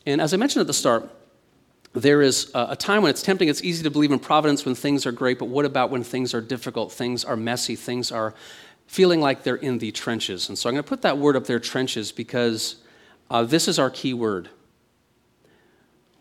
And 0.06 0.21
as 0.21 0.35
I 0.35 0.37
mentioned 0.37 0.61
at 0.61 0.66
the 0.66 0.75
start, 0.75 1.11
there 1.94 2.23
is 2.23 2.50
a 2.54 2.75
time 2.75 3.02
when 3.02 3.11
it's 3.11 3.23
tempting, 3.23 3.49
it's 3.49 3.62
easy 3.62 3.85
to 3.85 3.90
believe 3.90 4.11
in 4.11 4.18
providence 4.18 4.64
when 4.64 4.75
things 4.75 5.06
are 5.06 5.12
great, 5.12 5.38
but 5.38 5.47
what 5.47 5.64
about 5.64 5.90
when 5.90 6.02
things 6.02 6.35
are 6.35 6.40
difficult, 6.40 6.90
things 6.90 7.25
are 7.25 7.37
messy, 7.37 7.76
things 7.76 8.11
are 8.11 8.35
feeling 8.88 9.21
like 9.21 9.44
they're 9.44 9.54
in 9.54 9.78
the 9.78 9.92
trenches? 9.92 10.49
And 10.49 10.59
so 10.59 10.68
I'm 10.68 10.75
going 10.75 10.83
to 10.83 10.88
put 10.88 11.02
that 11.02 11.18
word 11.18 11.37
up 11.37 11.47
there, 11.47 11.61
trenches, 11.61 12.11
because 12.11 12.76
uh, 13.30 13.44
this 13.44 13.68
is 13.68 13.78
our 13.78 13.90
key 13.90 14.12
word. 14.12 14.50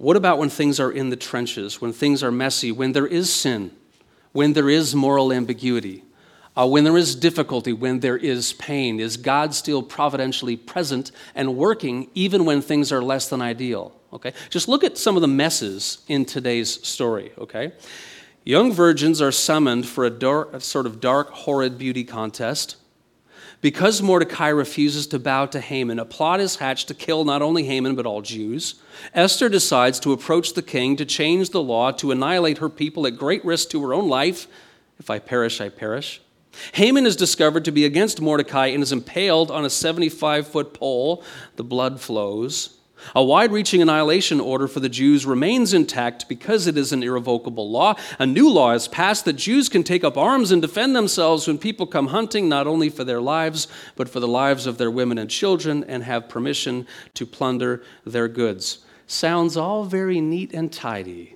What 0.04 0.18
about 0.18 0.38
when 0.38 0.50
things 0.50 0.82
are 0.82 0.92
in 0.92 1.12
the 1.12 1.16
trenches, 1.16 1.80
when 1.80 1.94
things 1.94 2.24
are 2.24 2.32
messy, 2.32 2.74
when 2.74 2.92
there 2.92 3.08
is 3.08 3.32
sin, 3.32 3.72
when 4.34 4.52
there 4.52 4.70
is 4.70 4.94
moral 4.94 5.32
ambiguity, 5.32 6.04
uh, 6.58 6.68
when 6.68 6.84
there 6.84 6.98
is 6.98 7.16
difficulty, 7.16 7.72
when 7.72 8.02
there 8.02 8.18
is 8.18 8.52
pain? 8.52 9.00
Is 9.00 9.16
God 9.16 9.56
still 9.56 9.82
providentially 9.82 10.58
present 10.58 11.14
and 11.34 11.56
working 11.56 12.10
even 12.16 12.44
when 12.44 12.62
things 12.62 12.92
are 12.92 13.02
less 13.02 13.30
than 13.30 13.42
ideal? 13.42 13.94
Okay? 14.12 14.34
Just 14.50 14.68
look 14.68 14.84
at 14.84 14.98
some 14.98 15.16
of 15.16 15.22
the 15.22 15.28
messes 15.30 16.00
in 16.10 16.26
today's 16.26 16.86
story, 16.86 17.32
okay? 17.38 17.72
Young 18.44 18.74
virgins 18.74 19.22
are 19.22 19.32
summoned 19.32 19.88
for 19.88 20.04
a, 20.04 20.10
dark, 20.10 20.54
a 20.54 20.60
sort 20.60 20.86
of 20.86 21.00
dark, 21.00 21.30
horrid 21.30 21.78
beauty 21.78 22.04
contest. 22.04 22.76
Because 23.64 24.02
Mordecai 24.02 24.50
refuses 24.50 25.08
to 25.08 25.20
bow 25.20 25.46
to 25.46 25.62
Haman, 25.62 25.98
a 25.98 26.04
plot 26.04 26.42
is 26.42 26.58
hatched 26.58 26.90
to 26.90 26.94
kill 26.94 27.24
not 27.24 27.42
only 27.42 27.64
Haman 27.64 27.96
but 27.96 28.06
all 28.06 28.22
Jews. 28.22 28.76
Esther 29.14 29.48
decides 29.48 30.02
to 30.02 30.12
approach 30.12 30.52
the 30.52 30.62
king 30.62 30.98
to 30.98 31.06
change 31.06 31.52
the 31.52 31.64
law 31.64 31.92
to 31.92 32.12
annihilate 32.12 32.58
her 32.58 32.68
people 32.68 33.08
at 33.08 33.18
great 33.18 33.44
risk 33.46 33.70
to 33.70 33.82
her 33.84 33.94
own 33.94 34.10
life. 34.10 34.48
If 35.00 35.10
I 35.10 35.18
perish, 35.18 35.62
I 35.62 35.70
perish. 35.70 36.22
Haman 36.74 37.06
is 37.06 37.16
discovered 37.16 37.64
to 37.64 37.72
be 37.72 37.86
against 37.86 38.20
Mordecai 38.20 38.68
and 38.68 38.84
is 38.84 38.92
impaled 38.92 39.50
on 39.50 39.64
a 39.64 39.70
75 39.70 40.46
foot 40.46 40.74
pole. 40.74 41.24
The 41.56 41.64
blood 41.64 42.02
flows. 42.02 42.78
A 43.16 43.24
wide 43.24 43.52
reaching 43.52 43.82
annihilation 43.82 44.40
order 44.40 44.68
for 44.68 44.80
the 44.80 44.90
Jews 44.90 45.26
remains 45.26 45.74
intact 45.74 46.28
because 46.28 46.68
it 46.68 46.78
is 46.78 46.92
an 46.92 47.04
irrevocable 47.04 47.70
law. 47.70 47.96
A 48.20 48.26
new 48.26 48.50
law 48.50 48.72
is 48.72 48.88
passed 48.88 49.26
that 49.26 49.34
Jews 49.34 49.70
can 49.70 49.84
take 49.84 50.04
up 50.04 50.18
arms 50.18 50.52
and 50.52 50.62
defend 50.62 50.96
themselves 50.96 51.48
when 51.48 51.58
people 51.58 51.86
come 51.86 52.08
hunting, 52.08 52.50
not 52.50 52.68
only 52.68 52.90
for 52.90 53.04
their 53.04 53.22
lives, 53.22 53.68
but 53.96 54.10
for 54.10 54.20
the 54.20 54.28
lives 54.28 54.66
of 54.66 54.78
their 54.78 54.92
women 54.92 55.18
and 55.18 55.30
children, 55.30 55.84
and 55.86 56.04
have 56.04 56.30
permission 56.30 56.88
to 57.14 57.26
plunder 57.26 57.84
their 58.06 58.28
goods. 58.28 58.80
Sounds 59.08 59.58
all 59.58 59.84
very 59.84 60.22
neat 60.22 60.54
and 60.54 60.72
tidy. 60.72 61.36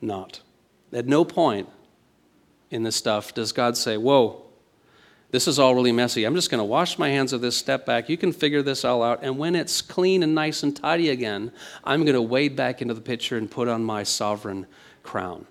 Not. 0.00 0.40
At 0.92 1.06
no 1.06 1.24
point 1.24 1.68
in 2.70 2.82
this 2.82 2.96
stuff 2.96 3.32
does 3.32 3.52
God 3.52 3.76
say, 3.76 3.96
Whoa, 3.96 4.41
this 5.32 5.48
is 5.48 5.58
all 5.58 5.74
really 5.74 5.92
messy. 5.92 6.24
I'm 6.24 6.34
just 6.34 6.50
going 6.50 6.60
to 6.60 6.64
wash 6.64 6.98
my 6.98 7.08
hands 7.08 7.32
of 7.32 7.40
this, 7.40 7.56
step 7.56 7.86
back. 7.86 8.10
You 8.10 8.18
can 8.18 8.32
figure 8.32 8.62
this 8.62 8.84
all 8.84 9.02
out. 9.02 9.20
And 9.22 9.38
when 9.38 9.56
it's 9.56 9.80
clean 9.80 10.22
and 10.22 10.34
nice 10.34 10.62
and 10.62 10.76
tidy 10.76 11.08
again, 11.08 11.50
I'm 11.82 12.04
going 12.04 12.14
to 12.14 12.22
wade 12.22 12.54
back 12.54 12.82
into 12.82 12.92
the 12.92 13.00
picture 13.00 13.38
and 13.38 13.50
put 13.50 13.66
on 13.66 13.82
my 13.82 14.02
sovereign 14.02 14.66
crown. 15.02 15.46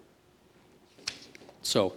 So, 1.63 1.93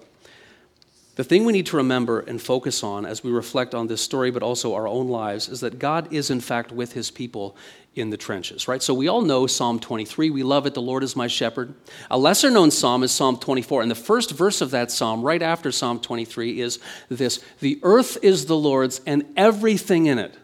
the 1.17 1.25
thing 1.25 1.45
we 1.45 1.53
need 1.53 1.67
to 1.67 1.77
remember 1.77 2.21
and 2.21 2.43
focus 2.43 2.83
on 2.83 3.07
as 3.07 3.23
we 3.23 3.31
reflect 3.31 3.75
on 3.75 3.87
this 3.87 4.01
story, 4.01 4.31
but 4.31 4.43
also 4.43 4.75
our 4.75 4.89
own 4.89 5.09
lives, 5.09 5.49
is 5.49 5.61
that 5.61 5.79
God 5.79 6.13
is 6.13 6.31
in 6.31 6.41
fact 6.41 6.73
with 6.73 6.93
his 6.93 7.11
people 7.11 7.57
in 7.95 8.11
the 8.11 8.17
trenches, 8.17 8.67
right? 8.67 8.83
So 8.83 8.93
we 8.93 9.07
all 9.07 9.23
know 9.23 9.47
Psalm 9.47 9.79
23. 9.79 10.31
We 10.31 10.43
love 10.43 10.67
it. 10.67 10.75
The 10.75 10.83
Lord 10.83 11.05
is 11.05 11.15
my 11.15 11.29
shepherd. 11.29 11.75
A 12.11 12.19
lesser 12.19 12.51
known 12.51 12.73
psalm 12.73 13.05
is 13.05 13.13
Psalm 13.13 13.37
24. 13.39 13.83
And 13.83 13.91
the 13.91 13.95
first 13.95 14.33
verse 14.33 14.61
of 14.61 14.73
that 14.73 14.91
psalm, 14.91 15.23
right 15.23 15.43
after 15.43 15.71
Psalm 15.71 16.01
23, 16.01 16.61
is 16.61 16.81
this 17.09 17.41
The 17.61 17.79
earth 17.85 18.19
is 18.23 18.47
the 18.47 18.57
Lord's 18.57 19.01
and 19.07 19.25
everything 19.37 20.07
in 20.07 20.19
it. 20.19 20.37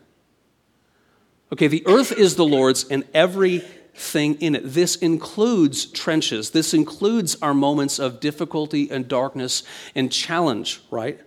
Okay, 1.53 1.67
the 1.67 1.85
earth 1.89 2.13
is 2.13 2.37
the 2.37 2.45
Lord's 2.45 2.85
and 2.85 3.05
everything 3.13 3.80
in 4.41 4.55
it. 4.55 4.63
This 4.65 4.97
includes 4.97 5.87
trenches. 5.87 6.51
This 6.51 6.75
includes 6.75 7.37
our 7.43 7.55
moments 7.55 7.99
of 7.99 8.21
difficulty 8.21 8.91
and 8.91 9.09
darkness 9.09 9.63
and 9.95 10.11
challenge, 10.11 10.81
right? 10.91 11.21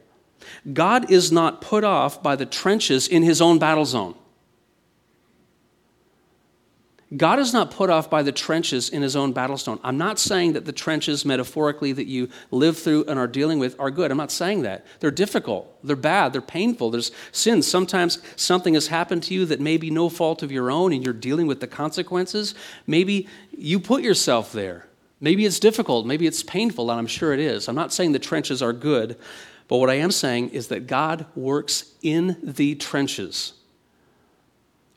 God 0.71 1.11
is 1.11 1.31
not 1.31 1.61
put 1.61 1.83
off 1.83 2.21
by 2.21 2.35
the 2.35 2.45
trenches 2.45 3.07
in 3.07 3.23
his 3.23 3.41
own 3.41 3.59
battle 3.59 3.85
zone. 3.85 4.15
God 7.15 7.39
is 7.39 7.53
not 7.53 7.71
put 7.71 7.89
off 7.89 8.09
by 8.09 8.23
the 8.23 8.31
trenches 8.31 8.89
in 8.89 9.01
his 9.01 9.15
own 9.15 9.31
battle 9.31 9.53
battlestone. 9.53 9.79
I'm 9.83 9.97
not 9.97 10.19
saying 10.19 10.53
that 10.53 10.65
the 10.65 10.71
trenches, 10.71 11.25
metaphorically, 11.25 11.91
that 11.91 12.07
you 12.07 12.29
live 12.49 12.77
through 12.77 13.05
and 13.07 13.19
are 13.19 13.27
dealing 13.27 13.59
with 13.59 13.79
are 13.79 13.91
good. 13.91 14.09
I'm 14.09 14.17
not 14.17 14.31
saying 14.31 14.63
that. 14.63 14.85
They're 14.99 15.11
difficult, 15.11 15.77
they're 15.83 15.95
bad, 15.95 16.33
they're 16.33 16.41
painful, 16.41 16.89
there's 16.89 17.11
sin. 17.31 17.61
Sometimes 17.61 18.19
something 18.35 18.73
has 18.73 18.87
happened 18.87 19.23
to 19.23 19.33
you 19.33 19.45
that 19.45 19.59
may 19.59 19.77
be 19.77 19.91
no 19.91 20.09
fault 20.09 20.41
of 20.41 20.51
your 20.51 20.71
own 20.71 20.93
and 20.93 21.03
you're 21.03 21.13
dealing 21.13 21.45
with 21.45 21.59
the 21.59 21.67
consequences. 21.67 22.55
Maybe 22.87 23.27
you 23.55 23.79
put 23.79 24.01
yourself 24.01 24.51
there. 24.53 24.87
Maybe 25.19 25.45
it's 25.45 25.59
difficult, 25.59 26.05
maybe 26.05 26.25
it's 26.25 26.43
painful, 26.43 26.89
and 26.89 26.99
I'm 26.99 27.07
sure 27.07 27.33
it 27.33 27.39
is. 27.39 27.69
I'm 27.69 27.75
not 27.75 27.93
saying 27.93 28.11
the 28.11 28.19
trenches 28.19 28.61
are 28.61 28.73
good, 28.73 29.17
but 29.67 29.77
what 29.77 29.89
I 29.89 29.95
am 29.95 30.11
saying 30.11 30.49
is 30.49 30.67
that 30.69 30.87
God 30.87 31.25
works 31.35 31.93
in 32.01 32.37
the 32.41 32.75
trenches. 32.75 33.53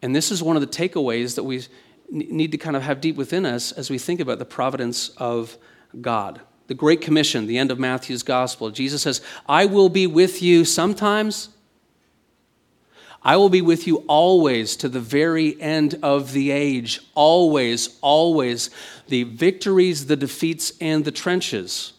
And 0.03 0.15
this 0.15 0.31
is 0.31 0.43
one 0.43 0.57
of 0.57 0.63
the 0.63 0.69
takeaways 0.69 1.37
that 1.37 1.45
we 1.45 1.65
need 2.11 2.53
to 2.53 2.59
kind 2.59 2.77
of 2.77 2.83
have 2.83 3.01
deep 3.01 3.17
within 3.17 3.47
us 3.47 3.73
as 3.73 3.91
we 3.91 3.99
think 3.99 4.21
about 4.21 4.39
the 4.39 4.45
providence 4.45 5.11
of 5.17 5.57
God. 6.01 6.41
The 6.67 6.75
Great 6.75 7.01
Commission, 7.01 7.47
the 7.47 7.59
end 7.59 7.71
of 7.71 7.79
Matthew's 7.79 8.23
Gospel, 8.23 8.71
Jesus 8.71 9.03
says, 9.03 9.21
I 9.49 9.67
will 9.67 9.89
be 9.89 10.07
with 10.07 10.43
you 10.43 10.65
sometimes. 10.65 11.51
I 13.23 13.37
will 13.37 13.49
be 13.49 13.63
with 13.63 13.87
you 13.87 14.05
always 14.09 14.77
to 14.77 14.89
the 14.89 15.01
very 15.01 15.61
end 15.61 15.99
of 16.03 16.33
the 16.33 16.51
age. 16.51 17.01
Always, 17.15 17.99
always. 18.01 18.71
The 19.09 19.25
victories, 19.25 20.07
the 20.07 20.17
defeats, 20.17 20.73
and 20.81 21.05
the 21.05 21.11
trenches. 21.11 21.93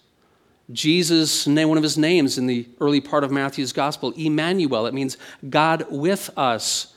Jesus, 0.71 1.47
one 1.47 1.77
of 1.77 1.83
his 1.83 1.97
names 1.97 2.37
in 2.37 2.45
the 2.45 2.67
early 2.81 2.99
part 2.99 3.23
of 3.23 3.31
Matthew's 3.31 3.71
Gospel, 3.71 4.13
Emmanuel, 4.17 4.85
it 4.85 4.93
means 4.93 5.17
God 5.49 5.85
with 5.89 6.29
us 6.37 6.93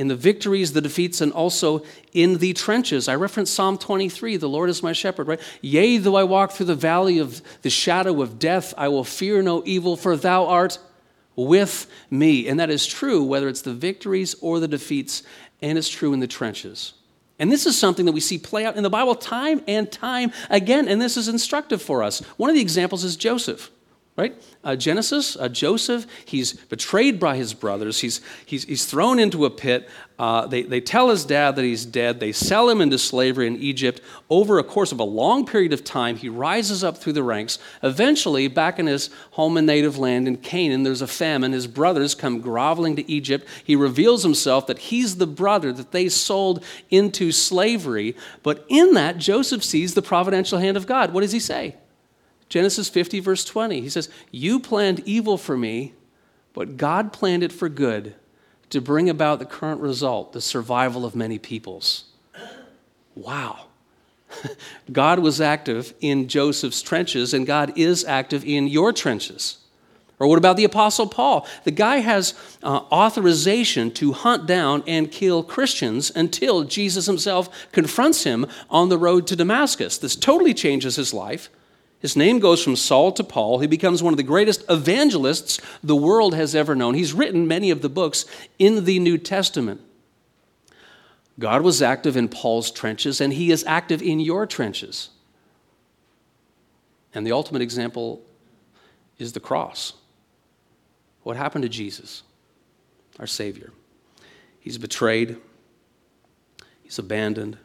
in 0.00 0.08
the 0.08 0.16
victories, 0.16 0.72
the 0.72 0.80
defeats, 0.80 1.20
and 1.20 1.30
also 1.30 1.82
in 2.14 2.38
the 2.38 2.54
trenches. 2.54 3.06
I 3.06 3.16
reference 3.16 3.50
Psalm 3.50 3.76
23, 3.76 4.38
the 4.38 4.48
Lord 4.48 4.70
is 4.70 4.82
my 4.82 4.94
shepherd, 4.94 5.28
right? 5.28 5.40
Yea, 5.60 5.98
though 5.98 6.16
I 6.16 6.24
walk 6.24 6.52
through 6.52 6.66
the 6.66 6.74
valley 6.74 7.18
of 7.18 7.42
the 7.60 7.68
shadow 7.68 8.22
of 8.22 8.38
death, 8.38 8.72
I 8.78 8.88
will 8.88 9.04
fear 9.04 9.42
no 9.42 9.62
evil, 9.66 9.98
for 9.98 10.16
thou 10.16 10.46
art 10.46 10.78
with 11.36 11.86
me. 12.08 12.48
And 12.48 12.58
that 12.60 12.70
is 12.70 12.86
true 12.86 13.22
whether 13.22 13.46
it's 13.46 13.60
the 13.60 13.74
victories 13.74 14.34
or 14.40 14.58
the 14.58 14.68
defeats, 14.68 15.22
and 15.60 15.76
it's 15.76 15.90
true 15.90 16.14
in 16.14 16.20
the 16.20 16.26
trenches. 16.26 16.94
And 17.38 17.52
this 17.52 17.66
is 17.66 17.78
something 17.78 18.06
that 18.06 18.12
we 18.12 18.20
see 18.20 18.38
play 18.38 18.64
out 18.64 18.76
in 18.76 18.82
the 18.82 18.88
Bible 18.88 19.14
time 19.14 19.60
and 19.68 19.92
time 19.92 20.32
again, 20.48 20.88
and 20.88 20.98
this 20.98 21.18
is 21.18 21.28
instructive 21.28 21.82
for 21.82 22.02
us. 22.02 22.20
One 22.38 22.48
of 22.48 22.56
the 22.56 22.62
examples 22.62 23.04
is 23.04 23.16
Joseph 23.16 23.70
right? 24.16 24.34
Uh, 24.62 24.76
Genesis, 24.76 25.36
uh, 25.36 25.48
Joseph, 25.48 26.06
he's 26.26 26.52
betrayed 26.52 27.18
by 27.18 27.36
his 27.36 27.54
brothers. 27.54 28.00
He's, 28.00 28.20
he's, 28.44 28.64
he's 28.64 28.84
thrown 28.84 29.18
into 29.18 29.46
a 29.46 29.50
pit. 29.50 29.88
Uh, 30.18 30.46
they, 30.46 30.62
they 30.62 30.80
tell 30.80 31.08
his 31.08 31.24
dad 31.24 31.56
that 31.56 31.64
he's 31.64 31.86
dead. 31.86 32.20
They 32.20 32.32
sell 32.32 32.68
him 32.68 32.82
into 32.82 32.98
slavery 32.98 33.46
in 33.46 33.56
Egypt. 33.56 34.02
Over 34.28 34.58
a 34.58 34.64
course 34.64 34.92
of 34.92 35.00
a 35.00 35.04
long 35.04 35.46
period 35.46 35.72
of 35.72 35.84
time, 35.84 36.16
he 36.16 36.28
rises 36.28 36.84
up 36.84 36.98
through 36.98 37.14
the 37.14 37.22
ranks. 37.22 37.58
Eventually, 37.82 38.46
back 38.48 38.78
in 38.78 38.86
his 38.86 39.08
home 39.30 39.56
and 39.56 39.66
native 39.66 39.96
land 39.96 40.28
in 40.28 40.36
Canaan, 40.36 40.82
there's 40.82 41.00
a 41.00 41.06
famine. 41.06 41.52
His 41.52 41.66
brothers 41.66 42.14
come 42.14 42.40
groveling 42.40 42.96
to 42.96 43.10
Egypt. 43.10 43.48
He 43.64 43.74
reveals 43.74 44.22
himself 44.22 44.66
that 44.66 44.78
he's 44.78 45.16
the 45.16 45.26
brother 45.26 45.72
that 45.72 45.92
they 45.92 46.10
sold 46.10 46.62
into 46.90 47.32
slavery. 47.32 48.14
But 48.42 48.66
in 48.68 48.92
that, 48.94 49.16
Joseph 49.16 49.64
sees 49.64 49.94
the 49.94 50.02
providential 50.02 50.58
hand 50.58 50.76
of 50.76 50.86
God. 50.86 51.14
What 51.14 51.22
does 51.22 51.32
he 51.32 51.40
say? 51.40 51.76
Genesis 52.50 52.88
50, 52.88 53.20
verse 53.20 53.44
20. 53.44 53.80
He 53.80 53.88
says, 53.88 54.10
You 54.30 54.60
planned 54.60 55.00
evil 55.06 55.38
for 55.38 55.56
me, 55.56 55.94
but 56.52 56.76
God 56.76 57.12
planned 57.12 57.42
it 57.42 57.52
for 57.52 57.70
good 57.70 58.14
to 58.68 58.80
bring 58.80 59.08
about 59.08 59.38
the 59.38 59.46
current 59.46 59.80
result, 59.80 60.32
the 60.32 60.40
survival 60.40 61.06
of 61.06 61.16
many 61.16 61.38
peoples. 61.38 62.04
Wow. 63.14 63.66
God 64.92 65.20
was 65.20 65.40
active 65.40 65.94
in 66.00 66.28
Joseph's 66.28 66.82
trenches, 66.82 67.32
and 67.32 67.46
God 67.46 67.72
is 67.76 68.04
active 68.04 68.44
in 68.44 68.66
your 68.66 68.92
trenches. 68.92 69.58
Or 70.18 70.26
what 70.26 70.38
about 70.38 70.56
the 70.56 70.64
Apostle 70.64 71.06
Paul? 71.06 71.46
The 71.64 71.70
guy 71.70 71.98
has 71.98 72.34
uh, 72.62 72.80
authorization 72.92 73.90
to 73.92 74.12
hunt 74.12 74.46
down 74.46 74.82
and 74.86 75.10
kill 75.10 75.42
Christians 75.42 76.12
until 76.14 76.64
Jesus 76.64 77.06
himself 77.06 77.70
confronts 77.72 78.24
him 78.24 78.46
on 78.68 78.88
the 78.88 78.98
road 78.98 79.26
to 79.28 79.36
Damascus. 79.36 79.96
This 79.98 80.16
totally 80.16 80.52
changes 80.52 80.96
his 80.96 81.14
life. 81.14 81.48
His 82.00 82.16
name 82.16 82.38
goes 82.38 82.64
from 82.64 82.76
Saul 82.76 83.12
to 83.12 83.22
Paul. 83.22 83.58
He 83.58 83.66
becomes 83.66 84.02
one 84.02 84.14
of 84.14 84.16
the 84.16 84.22
greatest 84.22 84.64
evangelists 84.70 85.60
the 85.82 85.96
world 85.96 86.34
has 86.34 86.54
ever 86.54 86.74
known. 86.74 86.94
He's 86.94 87.12
written 87.12 87.46
many 87.46 87.70
of 87.70 87.82
the 87.82 87.90
books 87.90 88.24
in 88.58 88.86
the 88.86 88.98
New 88.98 89.18
Testament. 89.18 89.82
God 91.38 91.62
was 91.62 91.82
active 91.82 92.16
in 92.16 92.28
Paul's 92.28 92.70
trenches, 92.70 93.20
and 93.20 93.32
he 93.32 93.50
is 93.50 93.64
active 93.66 94.02
in 94.02 94.18
your 94.18 94.46
trenches. 94.46 95.10
And 97.14 97.26
the 97.26 97.32
ultimate 97.32 97.62
example 97.62 98.22
is 99.18 99.32
the 99.32 99.40
cross. 99.40 99.92
What 101.22 101.36
happened 101.36 101.62
to 101.62 101.68
Jesus, 101.68 102.22
our 103.18 103.26
Savior? 103.26 103.72
He's 104.58 104.78
betrayed, 104.78 105.36
he's 106.82 106.98
abandoned, 106.98 107.58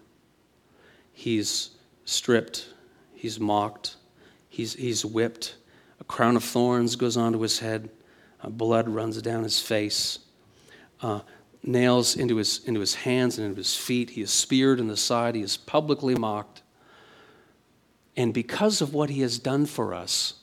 he's 1.14 1.72
stripped, 2.06 2.68
he's 3.14 3.40
mocked, 3.40 3.95
He's, 4.56 4.74
he's 4.76 5.04
whipped. 5.04 5.56
A 6.00 6.06
crown 6.06 6.38
of 6.38 6.44
thorns 6.44 6.96
goes 6.96 7.18
onto 7.18 7.42
his 7.42 7.60
head. 7.60 7.90
Uh, 8.42 8.48
blood 8.48 8.88
runs 8.88 9.22
down 9.22 9.44
his 9.44 9.60
face. 9.60 10.20
Uh, 11.02 11.20
nails 11.62 12.16
into 12.16 12.38
his, 12.38 12.64
into 12.64 12.80
his 12.80 12.96
hands 12.96 13.38
and 13.38 13.48
into 13.48 13.58
his 13.58 13.76
feet. 13.76 14.12
He 14.12 14.22
is 14.22 14.32
speared 14.32 14.80
in 14.80 14.88
the 14.88 14.96
side. 14.96 15.36
He 15.36 15.42
is 15.42 15.58
publicly 15.58 16.16
mocked. 16.16 16.62
And 18.16 18.34
because 18.34 18.80
of 18.80 18.94
what 18.94 19.10
he 19.10 19.20
has 19.24 19.40
done 19.40 19.66
for 19.66 19.94
us, 19.94 20.36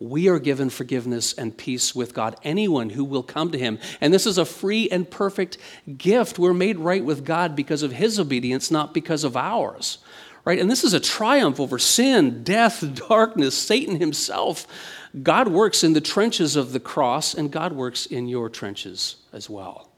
we 0.00 0.28
are 0.28 0.40
given 0.40 0.68
forgiveness 0.68 1.32
and 1.32 1.56
peace 1.56 1.94
with 1.94 2.14
God. 2.14 2.34
Anyone 2.42 2.90
who 2.90 3.04
will 3.04 3.22
come 3.22 3.52
to 3.52 3.58
him. 3.58 3.78
And 4.00 4.12
this 4.12 4.26
is 4.26 4.38
a 4.38 4.44
free 4.44 4.88
and 4.90 5.08
perfect 5.08 5.56
gift. 5.96 6.36
We're 6.36 6.52
made 6.52 6.80
right 6.80 7.04
with 7.04 7.24
God 7.24 7.54
because 7.54 7.84
of 7.84 7.92
his 7.92 8.18
obedience, 8.18 8.72
not 8.72 8.92
because 8.92 9.22
of 9.22 9.36
ours 9.36 9.98
right? 10.44 10.58
And 10.58 10.70
this 10.70 10.84
is 10.84 10.94
a 10.94 11.00
triumph 11.00 11.60
over 11.60 11.78
sin, 11.78 12.42
death, 12.42 12.84
darkness, 13.08 13.56
Satan 13.56 14.00
himself. 14.00 14.66
God 15.22 15.48
works 15.48 15.82
in 15.82 15.92
the 15.92 16.00
trenches 16.00 16.56
of 16.56 16.72
the 16.72 16.80
cross, 16.80 17.34
and 17.34 17.50
God 17.50 17.72
works 17.72 18.06
in 18.06 18.28
your 18.28 18.48
trenches 18.48 19.16
as 19.32 19.50
well. 19.50 19.90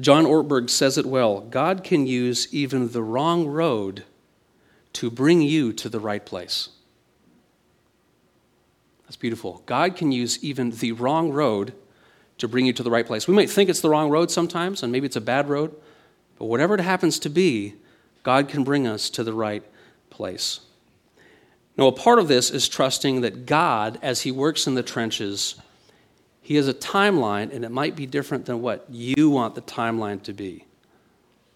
John 0.00 0.24
Ortberg 0.24 0.70
says 0.70 0.96
it 0.96 1.04
well 1.04 1.40
God 1.42 1.84
can 1.84 2.06
use 2.06 2.52
even 2.52 2.92
the 2.92 3.02
wrong 3.02 3.46
road 3.46 4.04
to 4.94 5.10
bring 5.10 5.42
you 5.42 5.72
to 5.74 5.88
the 5.88 6.00
right 6.00 6.24
place. 6.24 6.70
That's 9.04 9.16
beautiful. 9.16 9.62
God 9.66 9.96
can 9.96 10.12
use 10.12 10.42
even 10.42 10.70
the 10.70 10.92
wrong 10.92 11.32
road 11.32 11.74
to 12.38 12.48
bring 12.48 12.64
you 12.64 12.72
to 12.72 12.82
the 12.82 12.90
right 12.90 13.06
place. 13.06 13.28
We 13.28 13.34
might 13.34 13.50
think 13.50 13.68
it's 13.68 13.80
the 13.80 13.90
wrong 13.90 14.08
road 14.08 14.30
sometimes, 14.30 14.82
and 14.82 14.90
maybe 14.90 15.06
it's 15.06 15.16
a 15.16 15.20
bad 15.20 15.48
road. 15.48 15.74
But 16.42 16.48
whatever 16.48 16.74
it 16.74 16.80
happens 16.80 17.20
to 17.20 17.28
be, 17.28 17.74
God 18.24 18.48
can 18.48 18.64
bring 18.64 18.84
us 18.84 19.10
to 19.10 19.22
the 19.22 19.32
right 19.32 19.62
place. 20.10 20.58
Now, 21.76 21.86
a 21.86 21.92
part 21.92 22.18
of 22.18 22.26
this 22.26 22.50
is 22.50 22.68
trusting 22.68 23.20
that 23.20 23.46
God, 23.46 23.96
as 24.02 24.22
He 24.22 24.32
works 24.32 24.66
in 24.66 24.74
the 24.74 24.82
trenches, 24.82 25.54
He 26.40 26.56
has 26.56 26.66
a 26.66 26.74
timeline, 26.74 27.54
and 27.54 27.64
it 27.64 27.70
might 27.70 27.94
be 27.94 28.06
different 28.06 28.46
than 28.46 28.60
what 28.60 28.84
you 28.90 29.30
want 29.30 29.54
the 29.54 29.62
timeline 29.62 30.20
to 30.24 30.32
be. 30.32 30.64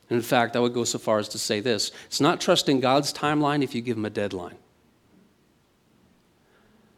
in 0.08 0.22
fact, 0.22 0.54
I 0.54 0.60
would 0.60 0.72
go 0.72 0.84
so 0.84 1.00
far 1.00 1.18
as 1.18 1.28
to 1.30 1.38
say 1.38 1.58
this 1.58 1.90
it's 2.06 2.20
not 2.20 2.40
trusting 2.40 2.78
God's 2.78 3.12
timeline 3.12 3.64
if 3.64 3.74
you 3.74 3.80
give 3.80 3.96
Him 3.96 4.04
a 4.04 4.10
deadline. 4.10 4.54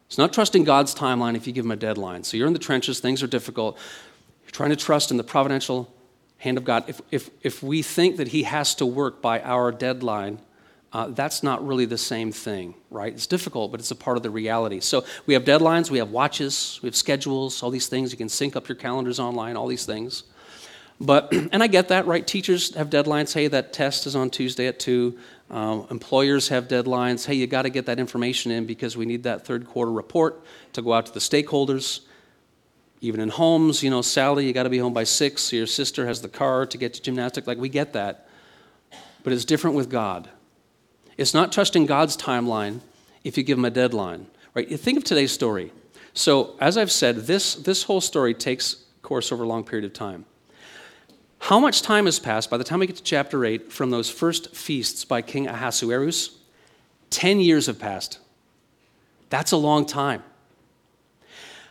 It's 0.08 0.18
not 0.18 0.34
trusting 0.34 0.64
God's 0.64 0.94
timeline 0.94 1.36
if 1.36 1.46
you 1.46 1.54
give 1.54 1.64
Him 1.64 1.70
a 1.70 1.76
deadline. 1.76 2.22
So 2.22 2.36
you're 2.36 2.48
in 2.48 2.52
the 2.52 2.58
trenches, 2.58 3.00
things 3.00 3.22
are 3.22 3.26
difficult. 3.26 3.78
You're 4.44 4.50
trying 4.50 4.68
to 4.68 4.76
trust 4.76 5.10
in 5.10 5.16
the 5.16 5.24
providential 5.24 5.90
hand 6.38 6.56
of 6.56 6.64
God, 6.64 6.84
if, 6.88 7.00
if, 7.10 7.30
if 7.42 7.62
we 7.62 7.82
think 7.82 8.16
that 8.16 8.28
He 8.28 8.44
has 8.44 8.74
to 8.76 8.86
work 8.86 9.20
by 9.20 9.40
our 9.42 9.70
deadline, 9.70 10.40
uh, 10.92 11.08
that's 11.08 11.42
not 11.42 11.66
really 11.66 11.84
the 11.84 11.98
same 11.98 12.32
thing, 12.32 12.74
right? 12.90 13.12
It's 13.12 13.26
difficult, 13.26 13.70
but 13.70 13.80
it's 13.80 13.90
a 13.90 13.96
part 13.96 14.16
of 14.16 14.22
the 14.22 14.30
reality. 14.30 14.80
So 14.80 15.04
we 15.26 15.34
have 15.34 15.44
deadlines, 15.44 15.90
we 15.90 15.98
have 15.98 16.10
watches, 16.10 16.78
we 16.82 16.86
have 16.86 16.96
schedules, 16.96 17.62
all 17.62 17.70
these 17.70 17.88
things. 17.88 18.10
You 18.10 18.16
can 18.16 18.30
sync 18.30 18.56
up 18.56 18.68
your 18.68 18.76
calendars 18.76 19.20
online, 19.20 19.56
all 19.56 19.66
these 19.66 19.84
things. 19.84 20.22
But, 21.00 21.32
and 21.52 21.62
I 21.62 21.66
get 21.66 21.88
that, 21.88 22.06
right? 22.06 22.26
Teachers 22.26 22.74
have 22.74 22.88
deadlines. 22.88 23.34
Hey, 23.34 23.48
that 23.48 23.72
test 23.72 24.06
is 24.06 24.16
on 24.16 24.30
Tuesday 24.30 24.66
at 24.66 24.78
2. 24.78 25.18
Um, 25.50 25.86
employers 25.90 26.48
have 26.48 26.68
deadlines. 26.68 27.26
Hey, 27.26 27.34
you 27.34 27.46
got 27.46 27.62
to 27.62 27.70
get 27.70 27.86
that 27.86 27.98
information 27.98 28.50
in 28.50 28.64
because 28.64 28.96
we 28.96 29.04
need 29.04 29.24
that 29.24 29.44
third 29.44 29.66
quarter 29.66 29.92
report 29.92 30.42
to 30.72 30.82
go 30.82 30.94
out 30.94 31.06
to 31.06 31.12
the 31.12 31.20
stakeholders. 31.20 32.00
Even 33.00 33.20
in 33.20 33.28
homes, 33.28 33.82
you 33.82 33.90
know, 33.90 34.02
Sally, 34.02 34.46
you 34.46 34.52
got 34.52 34.64
to 34.64 34.70
be 34.70 34.78
home 34.78 34.92
by 34.92 35.04
six. 35.04 35.52
Your 35.52 35.66
sister 35.66 36.06
has 36.06 36.20
the 36.20 36.28
car 36.28 36.66
to 36.66 36.78
get 36.78 36.94
to 36.94 37.02
gymnastics. 37.02 37.46
Like, 37.46 37.58
we 37.58 37.68
get 37.68 37.92
that. 37.92 38.28
But 39.22 39.32
it's 39.32 39.44
different 39.44 39.76
with 39.76 39.88
God. 39.88 40.28
It's 41.16 41.34
not 41.34 41.52
trusting 41.52 41.86
God's 41.86 42.16
timeline 42.16 42.80
if 43.24 43.36
you 43.36 43.42
give 43.42 43.58
him 43.58 43.64
a 43.64 43.70
deadline, 43.70 44.26
right? 44.54 44.68
You 44.68 44.76
think 44.76 44.98
of 44.98 45.04
today's 45.04 45.32
story. 45.32 45.72
So, 46.14 46.56
as 46.60 46.76
I've 46.76 46.90
said, 46.90 47.26
this, 47.26 47.54
this 47.54 47.84
whole 47.84 48.00
story 48.00 48.34
takes 48.34 48.84
course 49.02 49.30
over 49.30 49.44
a 49.44 49.46
long 49.46 49.64
period 49.64 49.84
of 49.84 49.92
time. 49.92 50.24
How 51.40 51.60
much 51.60 51.82
time 51.82 52.06
has 52.06 52.18
passed 52.18 52.50
by 52.50 52.56
the 52.56 52.64
time 52.64 52.80
we 52.80 52.86
get 52.86 52.96
to 52.96 53.02
chapter 53.02 53.44
8 53.44 53.72
from 53.72 53.90
those 53.90 54.10
first 54.10 54.54
feasts 54.54 55.04
by 55.04 55.22
King 55.22 55.46
Ahasuerus? 55.46 56.36
10 57.10 57.40
years 57.40 57.66
have 57.66 57.78
passed. 57.78 58.18
That's 59.30 59.52
a 59.52 59.56
long 59.56 59.86
time. 59.86 60.22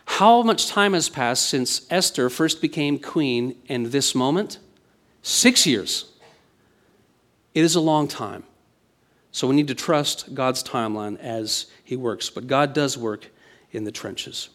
How 0.08 0.42
much 0.42 0.68
time 0.68 0.94
has 0.94 1.08
passed 1.08 1.48
since 1.48 1.86
Esther 1.90 2.30
first 2.30 2.62
became 2.62 2.98
queen 2.98 3.54
and 3.68 3.86
this 3.86 4.14
moment? 4.14 4.58
Six 5.22 5.66
years. 5.66 6.10
It 7.54 7.62
is 7.62 7.76
a 7.76 7.80
long 7.80 8.08
time. 8.08 8.42
So 9.32 9.46
we 9.46 9.54
need 9.54 9.68
to 9.68 9.74
trust 9.74 10.34
God's 10.34 10.64
timeline 10.64 11.20
as 11.20 11.66
He 11.84 11.94
works. 11.94 12.30
But 12.30 12.46
God 12.46 12.72
does 12.72 12.96
work 12.96 13.28
in 13.70 13.84
the 13.84 13.92
trenches. 13.92 14.48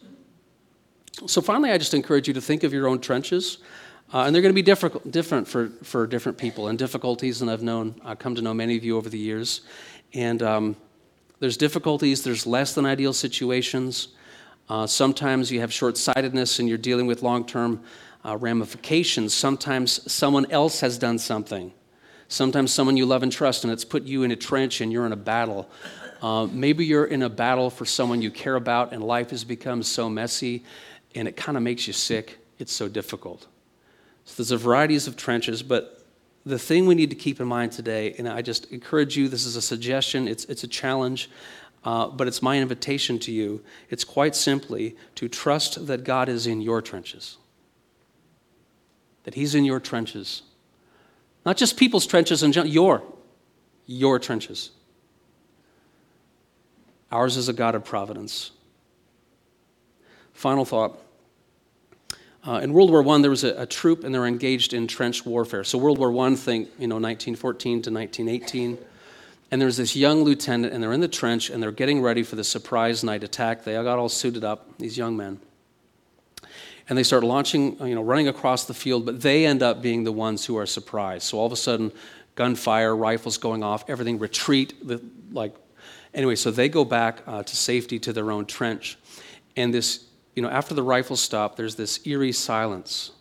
So 1.27 1.39
finally, 1.39 1.69
I 1.69 1.77
just 1.77 1.93
encourage 1.93 2.27
you 2.27 2.33
to 2.33 2.41
think 2.41 2.63
of 2.63 2.73
your 2.73 2.87
own 2.87 2.99
trenches. 2.99 3.59
Uh, 4.11 4.23
and 4.23 4.35
they're 4.35 4.41
going 4.41 4.53
to 4.53 4.55
be 4.55 4.63
difficult, 4.63 5.09
different 5.11 5.47
for, 5.47 5.69
for 5.83 6.07
different 6.07 6.37
people 6.37 6.67
and 6.67 6.79
difficulties. 6.79 7.41
And 7.43 7.49
I've 7.49 7.63
known, 7.63 8.01
I've 8.03 8.19
come 8.19 8.33
to 8.35 8.41
know 8.41 8.55
many 8.55 8.75
of 8.75 8.83
you 8.83 8.97
over 8.97 9.07
the 9.07 9.19
years. 9.19 9.61
And 10.13 10.41
um, 10.41 10.75
there's 11.39 11.57
difficulties, 11.57 12.23
there's 12.23 12.47
less 12.47 12.73
than 12.73 12.85
ideal 12.85 13.13
situations. 13.13 14.09
Uh, 14.69 14.87
sometimes 14.87 15.51
you 15.51 15.59
have 15.59 15.71
short 15.71 15.97
sightedness 15.97 16.59
and 16.59 16.69
you're 16.69 16.77
dealing 16.77 17.05
with 17.05 17.21
long 17.21 17.45
term 17.45 17.81
uh, 18.25 18.37
ramifications. 18.37 19.33
Sometimes 19.33 20.11
someone 20.11 20.49
else 20.51 20.79
has 20.79 20.97
done 20.97 21.19
something. 21.19 21.73
Sometimes 22.27 22.73
someone 22.73 22.97
you 22.97 23.05
love 23.05 23.21
and 23.21 23.31
trust, 23.31 23.63
and 23.63 23.71
it's 23.71 23.85
put 23.85 24.03
you 24.03 24.23
in 24.23 24.31
a 24.31 24.35
trench 24.35 24.81
and 24.81 24.91
you're 24.91 25.05
in 25.05 25.11
a 25.11 25.17
battle. 25.17 25.69
Uh, 26.21 26.47
maybe 26.47 26.85
you're 26.85 27.05
in 27.05 27.21
a 27.21 27.29
battle 27.29 27.69
for 27.69 27.85
someone 27.85 28.21
you 28.21 28.31
care 28.31 28.55
about, 28.55 28.93
and 28.93 29.03
life 29.03 29.31
has 29.31 29.43
become 29.43 29.83
so 29.83 30.09
messy 30.09 30.63
and 31.15 31.27
it 31.27 31.35
kind 31.35 31.57
of 31.57 31.63
makes 31.63 31.87
you 31.87 31.93
sick. 31.93 32.39
It's 32.59 32.73
so 32.73 32.87
difficult. 32.87 33.47
So 34.25 34.41
there's 34.41 34.51
a 34.51 34.57
varieties 34.57 35.07
of 35.07 35.17
trenches, 35.17 35.63
but 35.63 36.05
the 36.45 36.59
thing 36.59 36.85
we 36.85 36.95
need 36.95 37.09
to 37.09 37.15
keep 37.15 37.39
in 37.39 37.47
mind 37.47 37.71
today, 37.71 38.15
and 38.17 38.27
I 38.27 38.41
just 38.41 38.71
encourage 38.71 39.15
you, 39.17 39.27
this 39.27 39.45
is 39.45 39.55
a 39.55 39.61
suggestion, 39.61 40.27
it's, 40.27 40.45
it's 40.45 40.63
a 40.63 40.67
challenge. 40.67 41.29
Uh, 41.85 42.07
but 42.07 42.27
it's 42.27 42.41
my 42.41 42.59
invitation 42.59 43.19
to 43.19 43.31
you. 43.31 43.61
It's 43.89 44.03
quite 44.03 44.35
simply 44.35 44.95
to 45.15 45.27
trust 45.27 45.87
that 45.87 46.03
God 46.03 46.29
is 46.29 46.47
in 46.47 46.61
your 46.61 46.81
trenches, 46.81 47.37
that 49.23 49.33
He's 49.33 49.53
in 49.53 49.65
your 49.65 49.79
trenches. 49.79 50.43
Not 51.45 51.57
just 51.57 51.75
people's 51.75 52.05
trenches 52.05 52.41
and 52.41 52.55
your, 52.55 53.03
your 53.85 54.17
trenches. 54.17 54.71
Ours 57.11 57.37
is 57.37 57.49
a 57.49 57.53
God 57.53 57.75
of 57.75 57.83
providence. 57.83 58.51
Final 60.33 60.65
thought. 60.65 60.99
Uh, 62.45 62.59
in 62.63 62.73
World 62.73 62.89
War 62.89 63.07
I, 63.07 63.21
there 63.21 63.29
was 63.29 63.43
a, 63.43 63.61
a, 63.61 63.65
troop 63.65 64.03
and 64.03 64.13
they 64.13 64.19
were 64.19 64.27
engaged 64.27 64.73
in 64.73 64.87
trench 64.87 65.25
warfare. 65.25 65.63
So 65.63 65.77
World 65.77 65.97
War 65.97 66.27
I, 66.27 66.35
think, 66.35 66.69
you 66.77 66.87
know, 66.87 66.95
1914 66.95 67.83
to 67.83 67.91
1918. 67.91 68.77
And 69.53 69.61
there's 69.61 69.77
this 69.77 69.95
young 69.95 70.23
lieutenant, 70.23 70.73
and 70.73 70.81
they're 70.81 70.93
in 70.93 70.99
the 70.99 71.07
trench, 71.07 71.51
and 71.51 71.61
they're 71.61 71.71
getting 71.71 72.01
ready 72.01 72.23
for 72.23 72.35
the 72.35 72.43
surprise 72.43 73.03
night 73.03 73.23
attack. 73.23 73.63
They 73.63 73.73
got 73.73 73.99
all 73.99 74.09
suited 74.09 74.43
up, 74.43 74.79
these 74.79 74.97
young 74.97 75.15
men. 75.15 75.39
And 76.89 76.97
they 76.97 77.03
start 77.03 77.23
launching, 77.23 77.77
you 77.87 77.93
know, 77.93 78.01
running 78.01 78.27
across 78.27 78.65
the 78.65 78.73
field, 78.73 79.05
but 79.05 79.21
they 79.21 79.45
end 79.45 79.61
up 79.61 79.79
being 79.79 80.05
the 80.05 80.11
ones 80.11 80.43
who 80.43 80.57
are 80.57 80.65
surprised. 80.65 81.25
So 81.25 81.37
all 81.37 81.45
of 81.45 81.51
a 81.51 81.55
sudden, 81.55 81.91
gunfire, 82.33 82.95
rifles 82.95 83.37
going 83.37 83.61
off, 83.61 83.87
everything 83.87 84.17
retreat, 84.17 84.87
the, 84.87 84.99
like 85.31 85.53
Anyway, 86.15 86.33
so 86.33 86.49
they 86.49 86.67
go 86.67 86.83
back 86.83 87.21
uh, 87.27 87.43
to 87.43 87.55
safety 87.55 87.99
to 87.99 88.11
their 88.11 88.31
own 88.31 88.47
trench. 88.47 88.97
And 89.55 89.71
this, 89.71 90.05
you 90.35 90.41
know, 90.41 90.49
after 90.49 90.73
the 90.73 90.81
rifles 90.81 91.21
stop, 91.21 91.57
there's 91.57 91.75
this 91.75 91.99
eerie 92.07 92.31
silence 92.31 93.11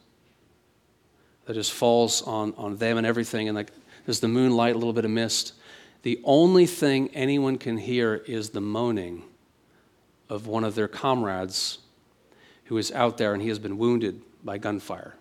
that 1.44 1.52
just 1.52 1.72
falls 1.72 2.22
on, 2.22 2.54
on 2.56 2.78
them 2.78 2.96
and 2.96 3.06
everything. 3.06 3.48
And 3.48 3.54
like 3.54 3.70
there's 4.06 4.20
the 4.20 4.28
moonlight, 4.28 4.74
a 4.74 4.78
little 4.78 4.94
bit 4.94 5.04
of 5.04 5.10
mist. 5.10 5.52
The 6.02 6.20
only 6.24 6.66
thing 6.66 7.10
anyone 7.14 7.58
can 7.58 7.78
hear 7.78 8.14
is 8.14 8.50
the 8.50 8.60
moaning 8.60 9.24
of 10.28 10.46
one 10.46 10.64
of 10.64 10.74
their 10.74 10.88
comrades 10.88 11.78
who 12.64 12.76
is 12.78 12.90
out 12.92 13.18
there 13.18 13.34
and 13.34 13.42
he 13.42 13.48
has 13.48 13.58
been 13.58 13.78
wounded 13.78 14.22
by 14.44 14.58
gunfire 14.58 15.14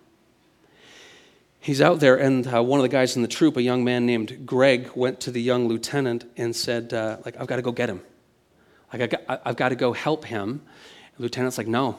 he's 1.62 1.80
out 1.80 2.00
there, 2.00 2.16
and 2.16 2.46
uh, 2.46 2.62
one 2.62 2.78
of 2.78 2.82
the 2.82 2.88
guys 2.88 3.16
in 3.16 3.22
the 3.22 3.28
troop, 3.28 3.56
a 3.56 3.62
young 3.62 3.82
man 3.84 4.04
named 4.04 4.44
Greg, 4.44 4.90
went 4.94 5.20
to 5.20 5.30
the 5.30 5.40
young 5.40 5.68
lieutenant 5.68 6.30
and 6.36 6.54
said, 6.54 6.92
uh, 6.92 7.16
"Like, 7.24 7.40
I've 7.40 7.46
got 7.46 7.56
to 7.56 7.62
go 7.62 7.72
get 7.72 7.88
him. 7.88 8.02
Like, 8.92 9.14
I 9.28 9.38
have 9.46 9.56
got 9.56 9.70
to 9.70 9.76
go 9.76 9.94
help 9.94 10.26
him." 10.26 10.60
The 11.16 11.22
lieutenant's 11.22 11.56
like, 11.56 11.68
"No." 11.68 11.98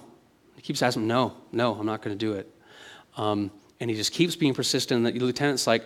He 0.55 0.61
keeps 0.61 0.83
asking, 0.83 1.07
"No, 1.07 1.33
no, 1.51 1.73
I'm 1.73 1.85
not 1.85 2.01
going 2.03 2.15
to 2.15 2.25
do 2.25 2.33
it." 2.33 2.47
Um, 3.17 3.49
and 3.79 3.89
he 3.89 3.95
just 3.95 4.11
keeps 4.11 4.35
being 4.35 4.53
persistent. 4.53 5.05
And 5.05 5.15
the 5.15 5.19
lieutenant's 5.19 5.65
like, 5.65 5.83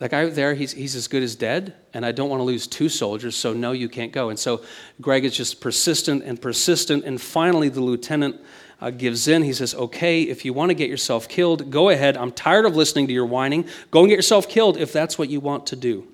"That 0.00 0.10
guy 0.10 0.26
there, 0.26 0.54
he's 0.54 0.72
he's 0.72 0.96
as 0.96 1.06
good 1.06 1.22
as 1.22 1.36
dead, 1.36 1.74
and 1.94 2.04
I 2.04 2.10
don't 2.10 2.28
want 2.28 2.40
to 2.40 2.44
lose 2.44 2.66
two 2.66 2.88
soldiers, 2.88 3.36
so 3.36 3.52
no, 3.52 3.70
you 3.70 3.88
can't 3.88 4.12
go." 4.12 4.28
And 4.28 4.38
so 4.38 4.62
Greg 5.00 5.24
is 5.24 5.36
just 5.36 5.60
persistent 5.60 6.24
and 6.24 6.42
persistent, 6.42 7.04
and 7.04 7.20
finally 7.20 7.68
the 7.68 7.80
lieutenant 7.80 8.40
uh, 8.80 8.90
gives 8.90 9.28
in. 9.28 9.42
He 9.42 9.52
says, 9.52 9.74
Okay, 9.74 10.22
if 10.22 10.44
you 10.44 10.52
want 10.52 10.70
to 10.70 10.74
get 10.74 10.88
yourself 10.88 11.28
killed, 11.28 11.70
go 11.70 11.90
ahead. 11.90 12.16
I'm 12.16 12.32
tired 12.32 12.64
of 12.64 12.76
listening 12.76 13.06
to 13.08 13.12
your 13.12 13.26
whining. 13.26 13.66
Go 13.90 14.00
and 14.00 14.08
get 14.08 14.16
yourself 14.16 14.48
killed 14.48 14.76
if 14.76 14.92
that's 14.92 15.18
what 15.18 15.28
you 15.28 15.40
want 15.40 15.66
to 15.68 15.76
do. 15.76 16.06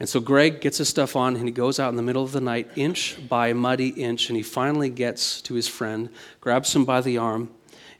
And 0.00 0.08
so 0.08 0.20
Greg 0.20 0.60
gets 0.60 0.78
his 0.78 0.88
stuff 0.88 1.16
on 1.16 1.34
and 1.34 1.44
he 1.44 1.50
goes 1.50 1.80
out 1.80 1.90
in 1.90 1.96
the 1.96 2.02
middle 2.02 2.22
of 2.22 2.32
the 2.32 2.40
night, 2.40 2.70
inch 2.76 3.16
by 3.28 3.52
muddy 3.52 3.88
inch, 3.88 4.30
and 4.30 4.36
he 4.36 4.44
finally 4.44 4.90
gets 4.90 5.42
to 5.42 5.54
his 5.54 5.66
friend, 5.66 6.08
grabs 6.40 6.74
him 6.74 6.84
by 6.84 7.00
the 7.00 7.18
arm, 7.18 7.50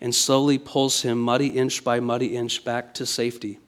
and 0.01 0.15
slowly 0.15 0.59
pulls 0.59 1.03
him 1.03 1.21
muddy 1.21 1.49
inch 1.49 1.83
by 1.83 1.99
muddy 1.99 2.37
inch 2.37 2.65
back 2.65 2.95
to 2.95 3.05
safety. 3.05 3.59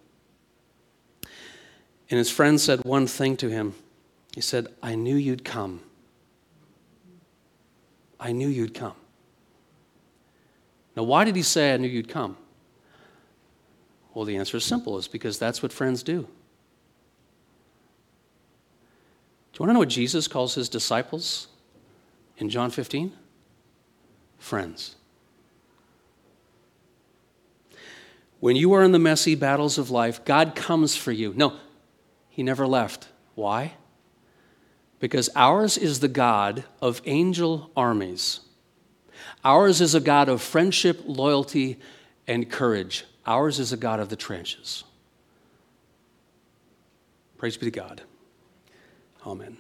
And 2.10 2.18
his 2.18 2.30
friend 2.30 2.60
said 2.60 2.84
one 2.84 3.06
thing 3.06 3.36
to 3.38 3.48
him. 3.48 3.74
He 4.34 4.40
said, 4.40 4.66
I 4.82 4.96
knew 4.96 5.16
you'd 5.16 5.44
come. 5.44 5.80
I 8.18 8.32
knew 8.32 8.48
you'd 8.48 8.74
come. 8.74 8.94
Now, 10.96 11.04
why 11.04 11.24
did 11.24 11.36
he 11.36 11.42
say, 11.42 11.72
I 11.72 11.76
knew 11.76 11.88
you'd 11.88 12.08
come? 12.08 12.36
Well, 14.12 14.24
the 14.24 14.36
answer 14.36 14.56
is 14.56 14.64
simple 14.64 14.98
it's 14.98 15.06
because 15.08 15.38
that's 15.38 15.62
what 15.62 15.72
friends 15.72 16.02
do. 16.02 16.22
Do 19.52 19.56
you 19.56 19.60
want 19.60 19.70
to 19.70 19.72
know 19.74 19.78
what 19.78 19.88
Jesus 19.88 20.26
calls 20.26 20.54
his 20.54 20.68
disciples 20.68 21.46
in 22.38 22.50
John 22.50 22.70
15? 22.70 23.12
Friends. 24.38 24.96
When 28.40 28.56
you 28.56 28.72
are 28.72 28.82
in 28.82 28.92
the 28.92 28.98
messy 28.98 29.34
battles 29.34 29.78
of 29.78 29.90
life, 29.90 30.24
God 30.24 30.54
comes 30.54 30.96
for 30.96 31.12
you. 31.12 31.32
No, 31.36 31.54
he 32.40 32.42
never 32.42 32.66
left. 32.66 33.08
Why? 33.34 33.74
Because 34.98 35.28
ours 35.36 35.76
is 35.76 36.00
the 36.00 36.08
God 36.08 36.64
of 36.80 37.02
angel 37.04 37.70
armies 37.76 38.40
Ours 39.44 39.82
is 39.82 39.94
a 39.94 40.00
God 40.00 40.30
of 40.30 40.40
friendship, 40.40 41.02
loyalty, 41.04 41.78
and 42.26 42.50
courage. 42.50 43.04
Ours 43.26 43.58
is 43.58 43.72
a 43.72 43.76
God 43.76 44.00
of 44.00 44.08
the 44.08 44.16
trenches. 44.16 44.84
Praise 47.36 47.58
be 47.58 47.66
to 47.66 47.70
God. 47.70 48.02
Amen. 49.26 49.58